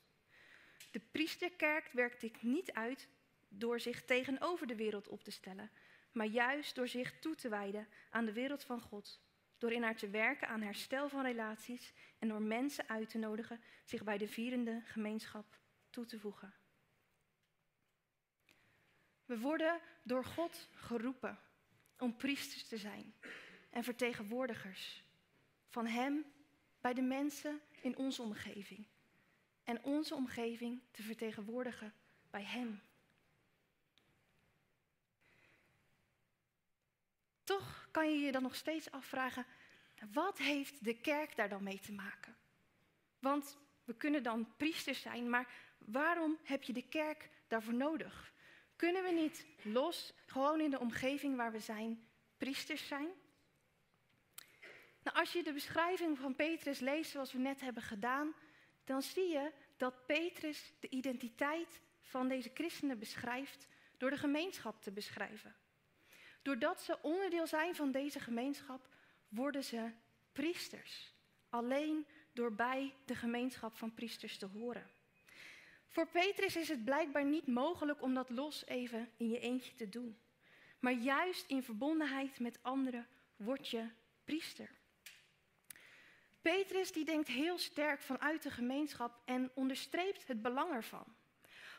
[0.91, 3.09] De priesterkerk werkt dit niet uit
[3.49, 5.71] door zich tegenover de wereld op te stellen,
[6.13, 9.21] maar juist door zich toe te wijden aan de wereld van God.
[9.59, 13.61] Door in haar te werken aan herstel van relaties en door mensen uit te nodigen
[13.85, 15.58] zich bij de vierende gemeenschap
[15.91, 16.55] toe te voegen.
[19.25, 21.39] We worden door God geroepen
[21.99, 23.15] om priesters te zijn
[23.71, 25.05] en vertegenwoordigers
[25.69, 26.25] van Hem
[26.81, 28.87] bij de mensen in onze omgeving.
[29.65, 31.95] En onze omgeving te vertegenwoordigen
[32.31, 32.83] bij Hem.
[37.45, 39.47] Toch kan je je dan nog steeds afvragen,
[40.13, 42.37] wat heeft de kerk daar dan mee te maken?
[43.19, 48.33] Want we kunnen dan priesters zijn, maar waarom heb je de kerk daarvoor nodig?
[48.77, 53.09] Kunnen we niet los, gewoon in de omgeving waar we zijn, priesters zijn?
[55.03, 58.35] Nou, als je de beschrijving van Petrus leest zoals we net hebben gedaan,
[58.85, 63.67] dan zie je dat Petrus de identiteit van deze christenen beschrijft
[63.97, 65.57] door de gemeenschap te beschrijven.
[66.43, 68.89] Doordat ze onderdeel zijn van deze gemeenschap,
[69.29, 69.91] worden ze
[70.33, 71.15] priesters.
[71.49, 74.91] Alleen door bij de gemeenschap van priesters te horen.
[75.89, 79.89] Voor Petrus is het blijkbaar niet mogelijk om dat los even in je eentje te
[79.89, 80.19] doen.
[80.79, 83.89] Maar juist in verbondenheid met anderen word je
[84.25, 84.71] priester.
[86.41, 91.05] Petrus die denkt heel sterk vanuit de gemeenschap en onderstreept het belang ervan.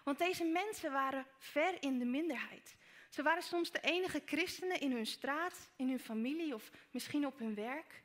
[0.04, 2.76] Want deze mensen waren ver in de minderheid.
[3.10, 7.40] Ze waren soms de enige christenen in hun straat, in hun familie of misschien op
[7.40, 8.04] hun werk.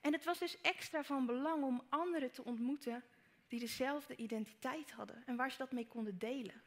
[0.00, 3.04] En het was dus extra van belang om anderen te ontmoeten
[3.52, 6.62] die dezelfde identiteit hadden en waar ze dat mee konden delen.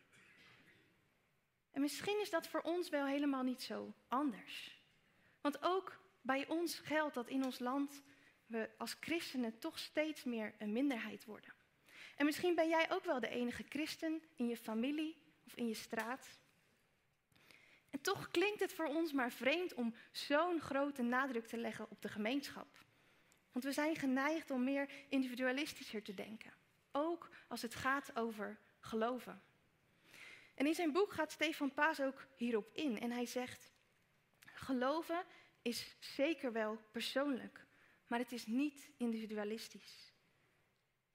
[1.72, 4.82] En misschien is dat voor ons wel helemaal niet zo anders.
[5.42, 8.04] Want ook bij ons geldt dat in ons land
[8.46, 11.54] we als christenen toch steeds meer een minderheid worden.
[12.16, 15.76] En misschien ben jij ook wel de enige christen in je familie of in je
[15.76, 16.40] straat.
[17.90, 22.02] En toch klinkt het voor ons maar vreemd om zo'n grote nadruk te leggen op
[22.02, 22.86] de gemeenschap.
[23.52, 26.64] Want we zijn geneigd om meer individualistischer te denken.
[26.98, 29.42] Ook als het gaat over geloven.
[30.54, 33.00] En in zijn boek gaat Stefan Paas ook hierop in.
[33.00, 33.72] En hij zegt:
[34.46, 35.24] Geloven
[35.62, 37.66] is zeker wel persoonlijk,
[38.08, 40.14] maar het is niet individualistisch.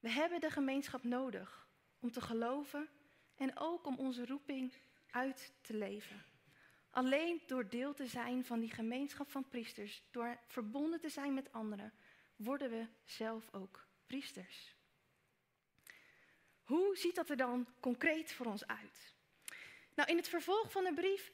[0.00, 1.68] We hebben de gemeenschap nodig
[2.00, 2.88] om te geloven
[3.36, 4.72] en ook om onze roeping
[5.10, 6.24] uit te leven.
[6.90, 11.52] Alleen door deel te zijn van die gemeenschap van priesters, door verbonden te zijn met
[11.52, 11.92] anderen,
[12.36, 14.78] worden we zelf ook priesters.
[16.70, 19.14] Hoe ziet dat er dan concreet voor ons uit?
[19.94, 21.32] Nou, in het vervolg van de brief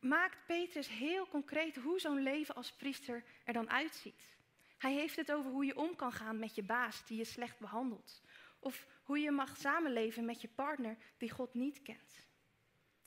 [0.00, 4.36] maakt Petrus heel concreet hoe zo'n leven als priester er dan uitziet.
[4.78, 7.58] Hij heeft het over hoe je om kan gaan met je baas die je slecht
[7.58, 8.22] behandelt.
[8.58, 12.26] Of hoe je mag samenleven met je partner die God niet kent.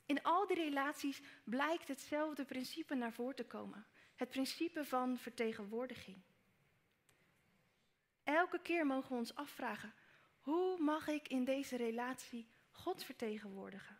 [0.05, 3.85] In al die relaties blijkt hetzelfde principe naar voren te komen.
[4.15, 6.21] Het principe van vertegenwoordiging.
[8.23, 9.93] Elke keer mogen we ons afvragen,
[10.49, 13.99] hoe mag ik in deze relatie God vertegenwoordigen?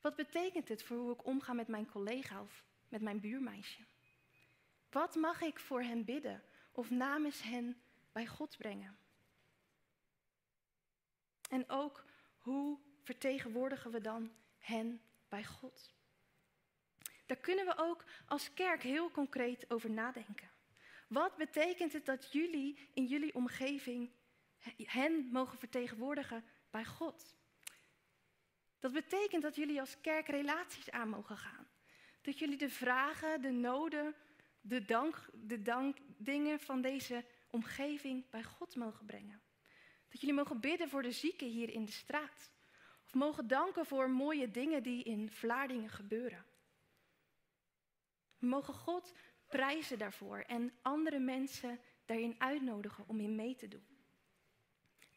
[0.00, 3.82] Wat betekent het voor hoe ik omga met mijn collega of met mijn buurmeisje?
[4.90, 6.42] Wat mag ik voor hen bidden
[6.72, 7.82] of namens hen
[8.12, 8.98] bij God brengen?
[11.50, 12.04] En ook
[12.38, 15.94] hoe vertegenwoordigen we dan hen bij God?
[17.26, 20.50] Daar kunnen we ook als kerk heel concreet over nadenken.
[21.08, 24.10] Wat betekent het dat jullie in jullie omgeving
[24.76, 27.36] hen mogen vertegenwoordigen bij God?
[28.78, 31.68] Dat betekent dat jullie als kerk relaties aan mogen gaan.
[32.22, 34.14] Dat jullie de vragen, de noden,
[34.60, 39.42] de, dank, de dankdingen van deze omgeving bij God mogen brengen.
[40.08, 42.52] Dat jullie mogen bidden voor de zieken hier in de straat.
[43.04, 46.44] Of mogen danken voor mooie dingen die in Vlaardingen gebeuren.
[48.38, 49.14] We mogen God
[49.46, 53.97] prijzen daarvoor en andere mensen daarin uitnodigen om in mee te doen.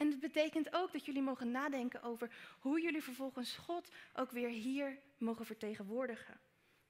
[0.02, 4.49] En het betekent ook dat jullie mogen nadenken over hoe jullie vervolgens God ook weer
[4.49, 6.39] hier mogen vertegenwoordigen.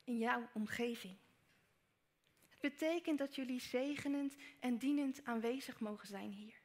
[0.03, 1.17] In jouw omgeving.
[2.49, 6.61] Het betekent dat jullie zegenend en dienend aanwezig mogen zijn hier.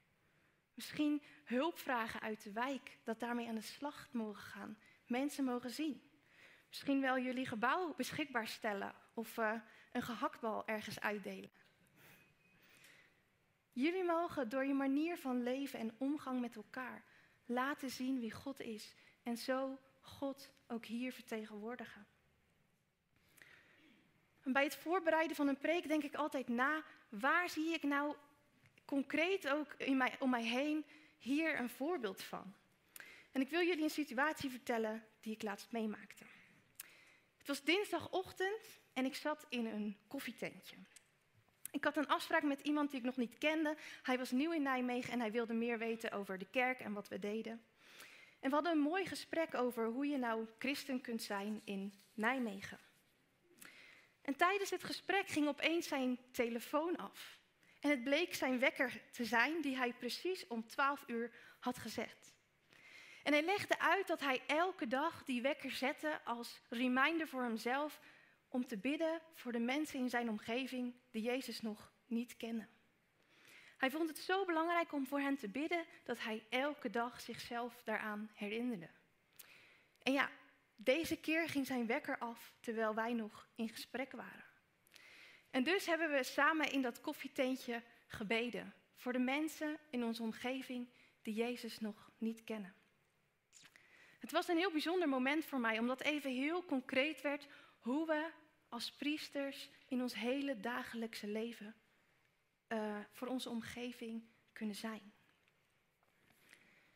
[0.74, 4.78] Misschien hulp vragen uit de wijk, dat daarmee aan de slag mogen gaan.
[5.07, 6.03] Mensen mogen zien.
[6.68, 9.53] Misschien wel jullie gebouw beschikbaar stellen of uh,
[9.92, 11.51] een gehaktbal ergens uitdelen.
[13.77, 17.05] Jullie mogen door je manier van leven en omgang met elkaar
[17.47, 22.07] laten zien wie God is en zo God ook hier vertegenwoordigen.
[24.43, 28.16] En bij het voorbereiden van een preek denk ik altijd na, waar zie ik nou
[28.85, 30.85] concreet ook in om mij heen
[31.18, 32.55] hier een voorbeeld van?
[33.33, 36.24] En ik wil jullie een situatie vertellen die ik laatst meemaakte.
[37.37, 40.77] Het was dinsdagochtend en ik zat in een koffietentje.
[41.77, 43.77] Ik had een afspraak met iemand die ik nog niet kende.
[44.03, 47.09] Hij was nieuw in Nijmegen en hij wilde meer weten over de kerk en wat
[47.09, 47.64] we deden.
[48.41, 52.79] En we hadden een mooi gesprek over hoe je nou christen kunt zijn in Nijmegen.
[54.22, 57.39] En tijdens het gesprek ging opeens zijn telefoon af.
[57.81, 62.35] En het bleek zijn wekker te zijn die hij precies om 12 uur had gezet.
[63.22, 68.01] En hij legde uit dat hij elke dag die wekker zette als reminder voor hemzelf
[68.57, 72.68] om te bidden voor de mensen in zijn omgeving die Jezus nog niet kennen.
[73.76, 77.82] Hij vond het zo belangrijk om voor hen te bidden dat hij elke dag zichzelf
[77.84, 78.88] daaraan herinnerde.
[80.02, 80.30] En ja,
[80.76, 84.44] deze keer ging zijn wekker af terwijl wij nog in gesprek waren.
[85.50, 90.88] En dus hebben we samen in dat koffietentje gebeden voor de mensen in onze omgeving
[91.22, 92.74] die Jezus nog niet kennen.
[94.18, 97.48] Het was een heel bijzonder moment voor mij, omdat even heel concreet werd
[97.86, 98.30] hoe we
[98.69, 101.75] als priesters in ons hele dagelijkse leven
[102.69, 105.12] uh, voor onze omgeving kunnen zijn.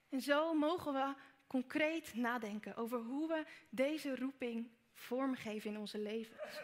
[0.09, 1.15] En zo mogen we
[1.47, 6.61] concreet nadenken over hoe we deze roeping vormgeven in onze levens.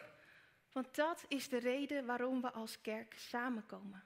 [0.72, 4.02] Want dat is de reden waarom we als kerk samenkomen.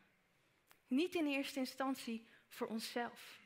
[0.86, 3.40] Niet in eerste instantie voor onszelf,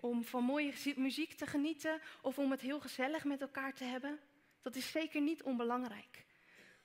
[0.00, 4.20] om van mooie muziek te genieten of om het heel gezellig met elkaar te hebben.
[4.62, 6.24] Dat is zeker niet onbelangrijk.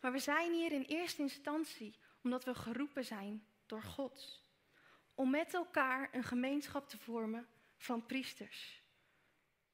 [0.06, 4.44] Maar we zijn hier in eerste instantie omdat we geroepen zijn door God.
[5.14, 7.48] Om met elkaar een gemeenschap te vormen
[7.78, 8.84] van priesters.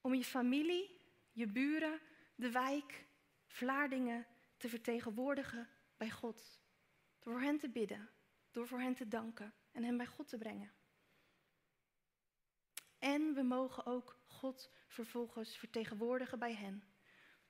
[0.00, 1.00] Om je familie,
[1.32, 2.00] je buren,
[2.34, 3.06] de wijk,
[3.46, 4.26] Vlaardingen
[4.56, 6.60] te vertegenwoordigen bij God.
[7.18, 8.10] Door hen te bidden,
[8.50, 10.72] door voor hen te danken en hen bij God te brengen.
[12.98, 16.91] En we mogen ook God vervolgens vertegenwoordigen bij hen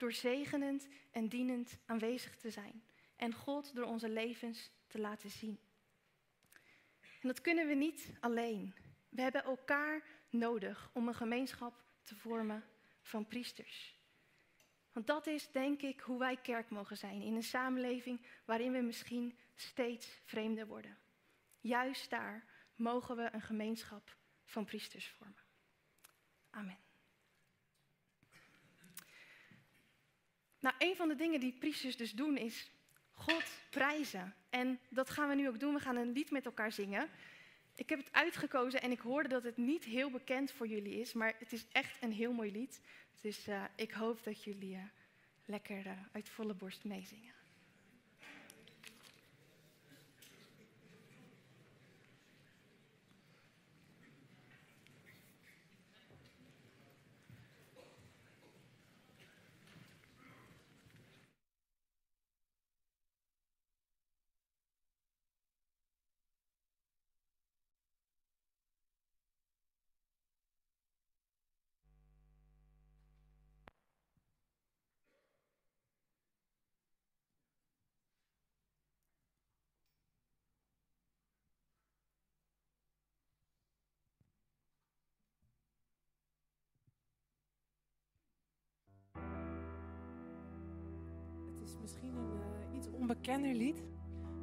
[0.03, 2.85] door zegenend en dienend aanwezig te zijn
[3.17, 5.61] en God door onze levens te laten zien.
[7.01, 8.75] En dat kunnen we niet alleen.
[9.09, 12.65] We hebben elkaar nodig om een gemeenschap te vormen
[13.01, 14.01] van priesters.
[14.93, 18.81] Want dat is, denk ik, hoe wij kerk mogen zijn in een samenleving waarin we
[18.81, 20.99] misschien steeds vreemder worden.
[21.61, 22.45] Juist daar
[22.75, 25.45] mogen we een gemeenschap van priesters vormen.
[26.51, 26.82] Amen.
[30.63, 32.71] Nou, een van de dingen die priesters dus doen is
[33.13, 34.35] God prijzen.
[34.51, 35.75] En dat gaan we nu ook doen.
[35.75, 37.09] We gaan een lied met elkaar zingen.
[37.75, 41.13] Ik heb het uitgekozen en ik hoorde dat het niet heel bekend voor jullie is,
[41.13, 42.81] maar het is echt een heel mooi lied.
[43.21, 44.83] Dus uh, ik hoop dat jullie uh,
[45.45, 47.42] lekker uh, uit volle borst meezingen.
[91.83, 93.83] Misschien een uh, iets onbekender lied,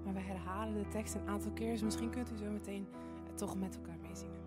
[0.04, 1.72] maar we herhalen de tekst een aantal keer.
[1.72, 2.88] Dus misschien kunt u zo meteen
[3.36, 4.39] toch met elkaar meezingen.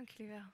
[0.00, 0.50] Dank jullie wel.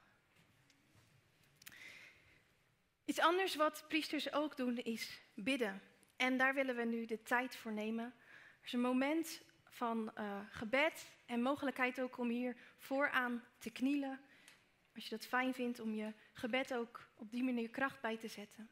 [3.04, 5.82] Iets anders wat priesters ook doen is bidden.
[6.16, 8.04] En daar willen we nu de tijd voor nemen.
[8.04, 14.20] Er is een moment van uh, gebed en mogelijkheid ook om hier vooraan te knielen.
[14.94, 18.28] Als je dat fijn vindt om je gebed ook op die manier kracht bij te
[18.28, 18.70] zetten.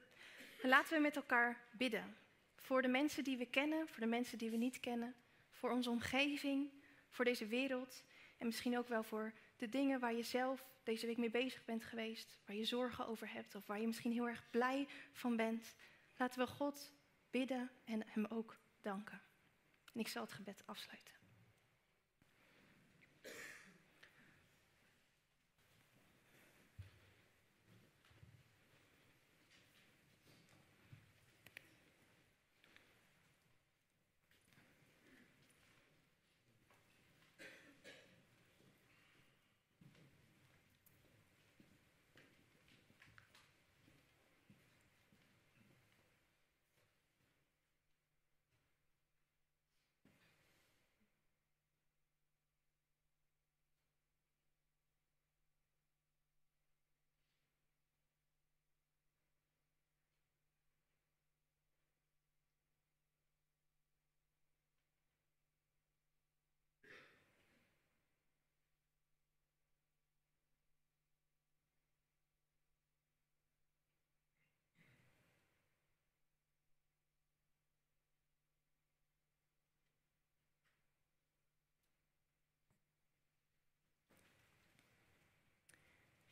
[0.63, 2.17] En laten we met elkaar bidden.
[2.57, 5.15] Voor de mensen die we kennen, voor de mensen die we niet kennen.
[5.51, 6.71] Voor onze omgeving,
[7.09, 8.05] voor deze wereld
[8.39, 11.85] En misschien ook wel voor de dingen waar je zelf deze week mee bezig bent
[11.85, 15.75] geweest, waar je zorgen over hebt of waar je misschien heel erg blij van bent.
[16.17, 16.93] Laten we God
[17.31, 19.21] bidden en Hem ook danken.
[19.93, 21.24] En ik zal het gebed afsluiten.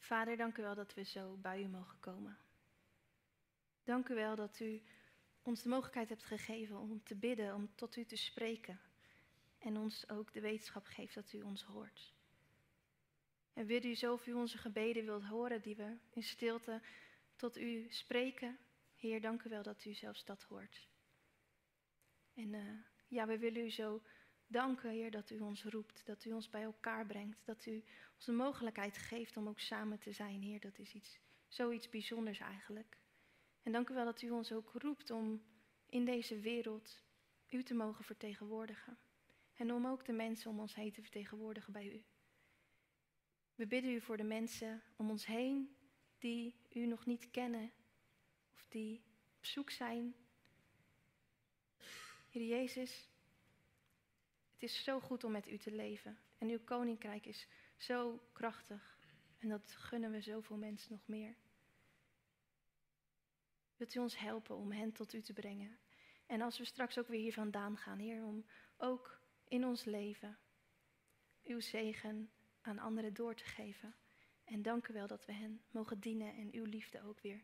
[0.02, 2.38] Vader, dank u wel dat we zo bij u mogen komen.
[3.84, 4.82] Dank u wel dat u
[5.42, 8.80] ons de mogelijkheid hebt gegeven om te bidden, om tot u te spreken.
[9.58, 12.12] En ons ook de wetenschap geeft dat u ons hoort.
[13.52, 16.82] En wil u zo u onze gebeden wilt horen die we in stilte
[17.36, 18.58] tot u spreken.
[18.96, 20.88] Heer, dank u wel dat u zelfs dat hoort.
[22.34, 22.78] En uh,
[23.08, 24.02] ja, we willen u zo
[24.52, 27.84] danken, Heer, dat u ons roept, dat u ons bij elkaar brengt, dat u
[28.14, 30.60] ons de mogelijkheid geeft om ook samen te zijn, Heer.
[30.60, 32.98] Dat is iets, zoiets bijzonders eigenlijk.
[33.62, 35.42] En dank u wel dat u ons ook roept om
[35.88, 37.02] in deze wereld
[37.48, 38.98] u te mogen vertegenwoordigen.
[39.54, 42.04] En om ook de mensen om ons heen te vertegenwoordigen bij u.
[43.54, 45.76] We bidden u voor de mensen om ons heen
[46.18, 47.72] die u nog niet kennen
[48.52, 49.02] of die
[49.38, 50.14] op zoek zijn.
[52.30, 53.11] Heer Jezus,
[54.62, 56.18] het is zo goed om met u te leven.
[56.38, 58.98] En uw koninkrijk is zo krachtig.
[59.38, 61.36] En dat gunnen we zoveel mensen nog meer.
[63.76, 65.78] Wilt u ons helpen om hen tot u te brengen?
[66.26, 68.44] En als we straks ook weer hier vandaan gaan, Heer, om
[68.76, 70.38] ook in ons leven
[71.42, 73.94] uw zegen aan anderen door te geven.
[74.44, 77.42] En dank u wel dat we hen mogen dienen en uw liefde ook weer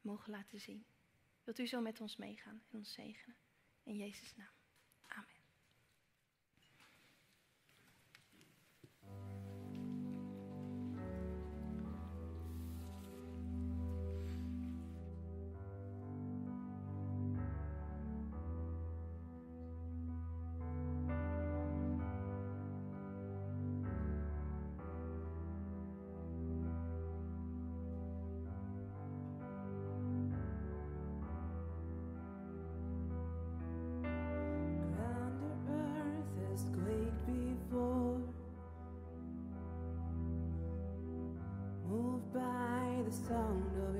[0.00, 0.86] mogen laten zien.
[1.44, 3.36] Wilt u zo met ons meegaan en ons zegenen?
[3.82, 4.63] In Jezus' naam.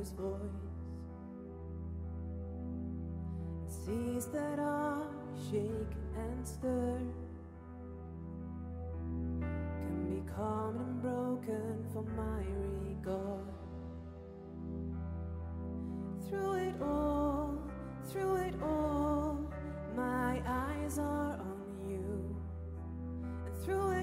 [0.05, 0.39] His voice.
[3.66, 5.07] Seas that are
[5.51, 6.99] shake and stir.
[9.41, 12.45] can be calm and broken for my
[12.87, 13.45] regard.
[16.28, 17.59] Through it all,
[18.11, 19.51] through it all,
[19.97, 22.37] my eyes are on you.
[23.47, 23.94] And through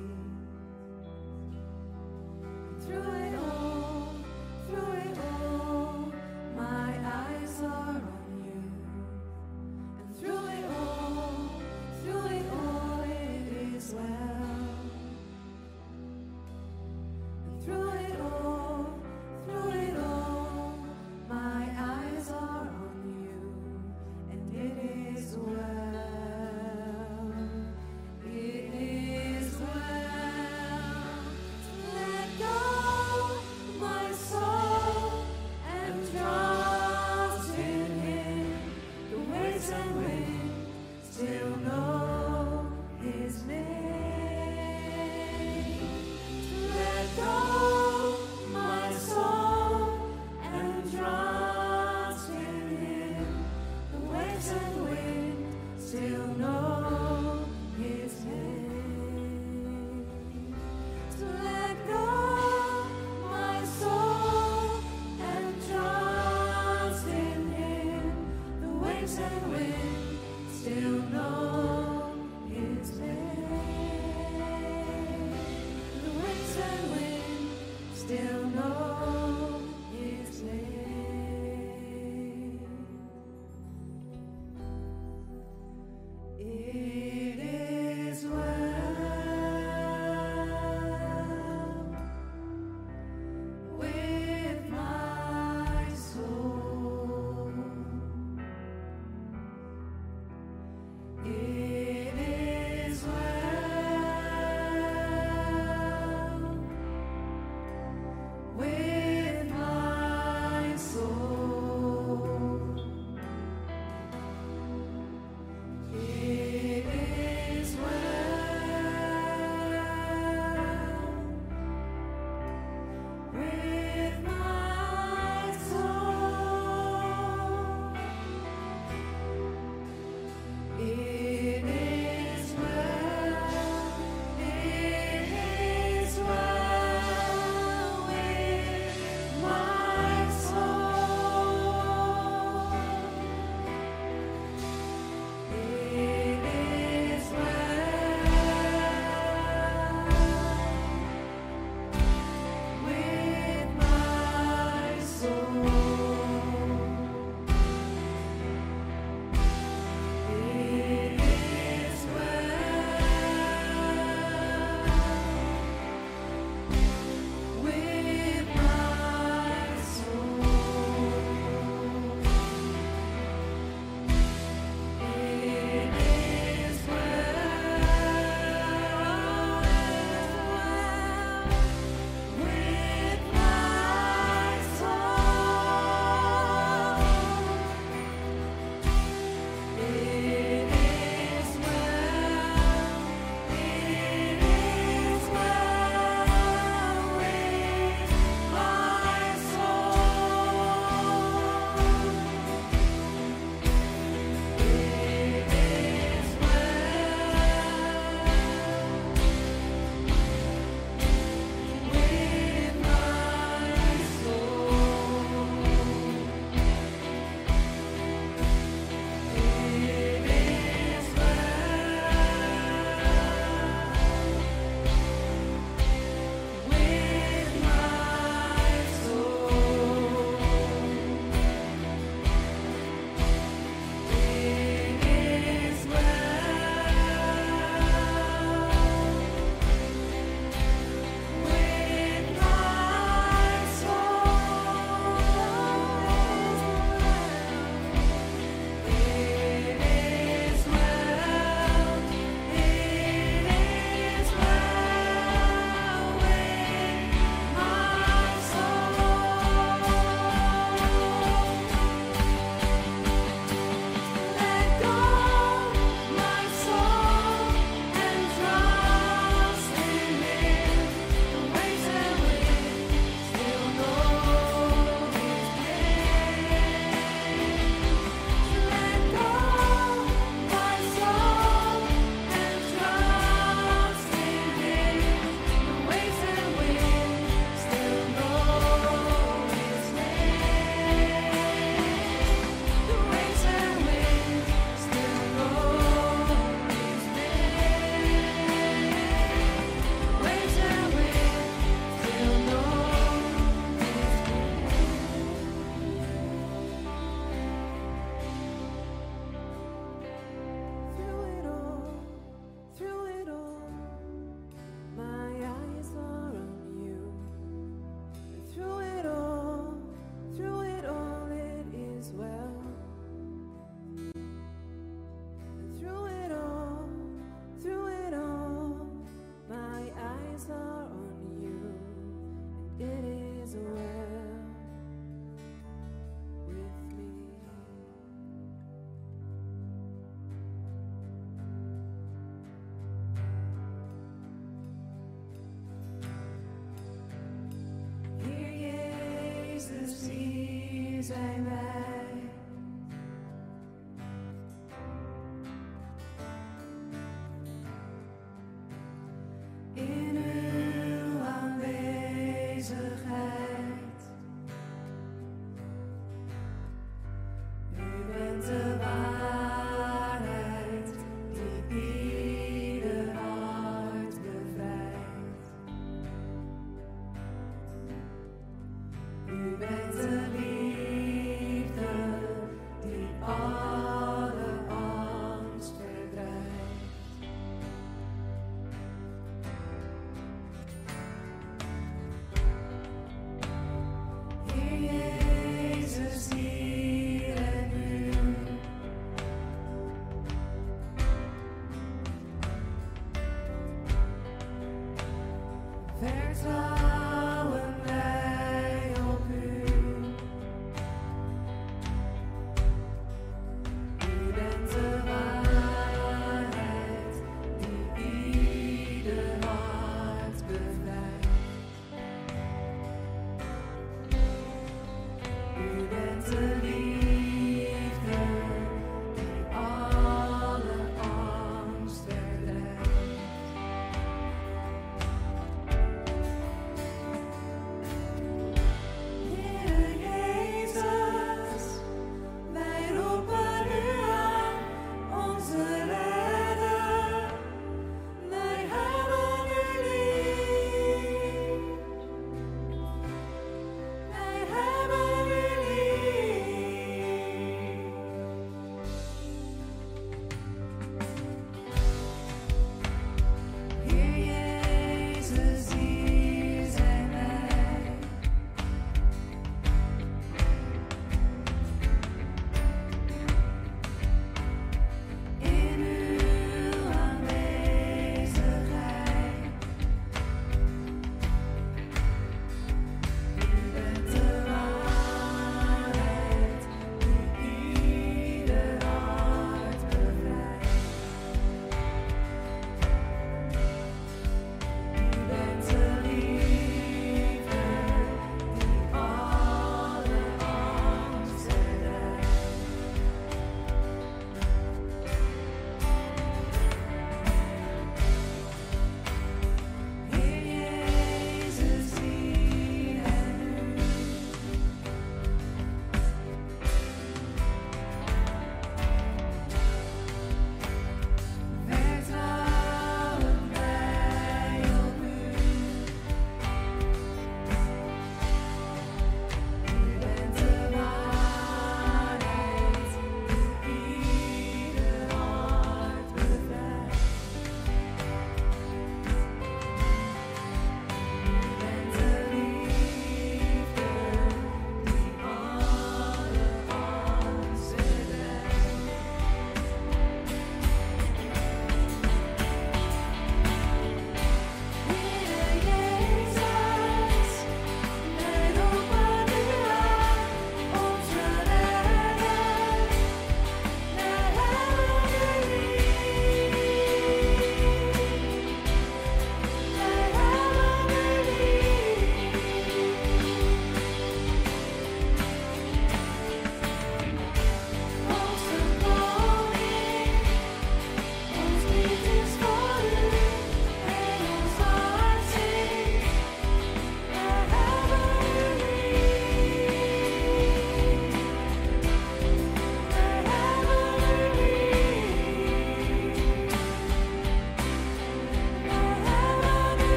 [0.00, 0.39] you.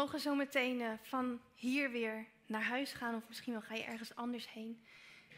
[0.00, 3.82] Mogen zo meteen eh, van hier weer naar huis gaan, of misschien wel ga je
[3.82, 4.84] ergens anders heen.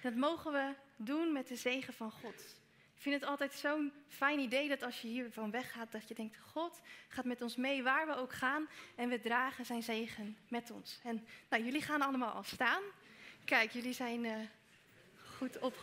[0.02, 2.40] Dat mogen we doen met de zegen van God.
[2.96, 6.14] Ik vind het altijd zo'n fijn idee dat als je hier van weggaat, dat je
[6.14, 10.36] denkt: God gaat met ons mee waar we ook gaan en we dragen zijn zegen
[10.48, 11.00] met ons.
[11.04, 12.82] En nou, jullie gaan allemaal al staan.
[13.44, 14.36] Kijk, jullie zijn eh,
[15.36, 15.74] goed op.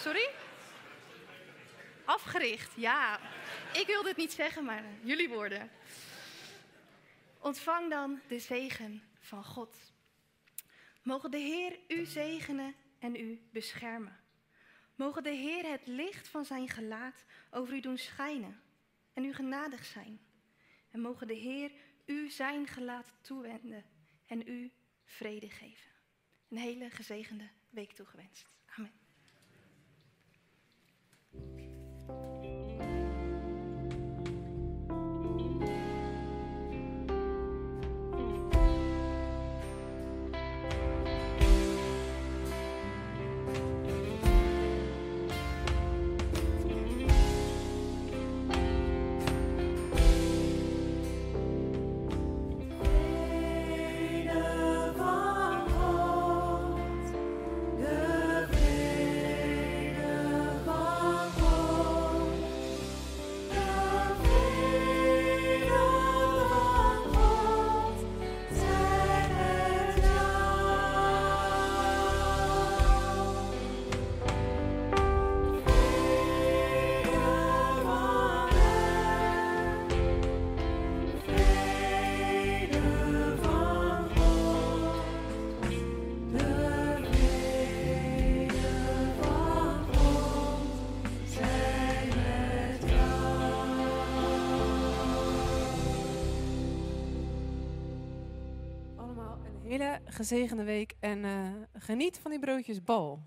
[0.00, 0.28] Sorry?
[2.04, 3.20] Afgericht, ja.
[3.72, 5.70] Ik wilde het niet zeggen, maar jullie woorden.
[7.48, 9.76] Ontvang dan de zegen van God.
[11.02, 14.16] Mogen de Heer u zegenen en u beschermen.
[14.94, 18.60] Mogen de Heer het licht van zijn gelaat over u doen schijnen
[19.12, 20.20] en u genadig zijn.
[20.90, 21.72] En mogen de Heer
[22.06, 23.84] u zijn gelaat toewenden
[24.26, 24.72] en u
[25.04, 25.90] vrede geven.
[26.48, 28.46] Een hele gezegende week toegewenst.
[28.66, 28.92] Amen.
[100.18, 103.22] Gezegende week en eh, geniet van die broodjes bal.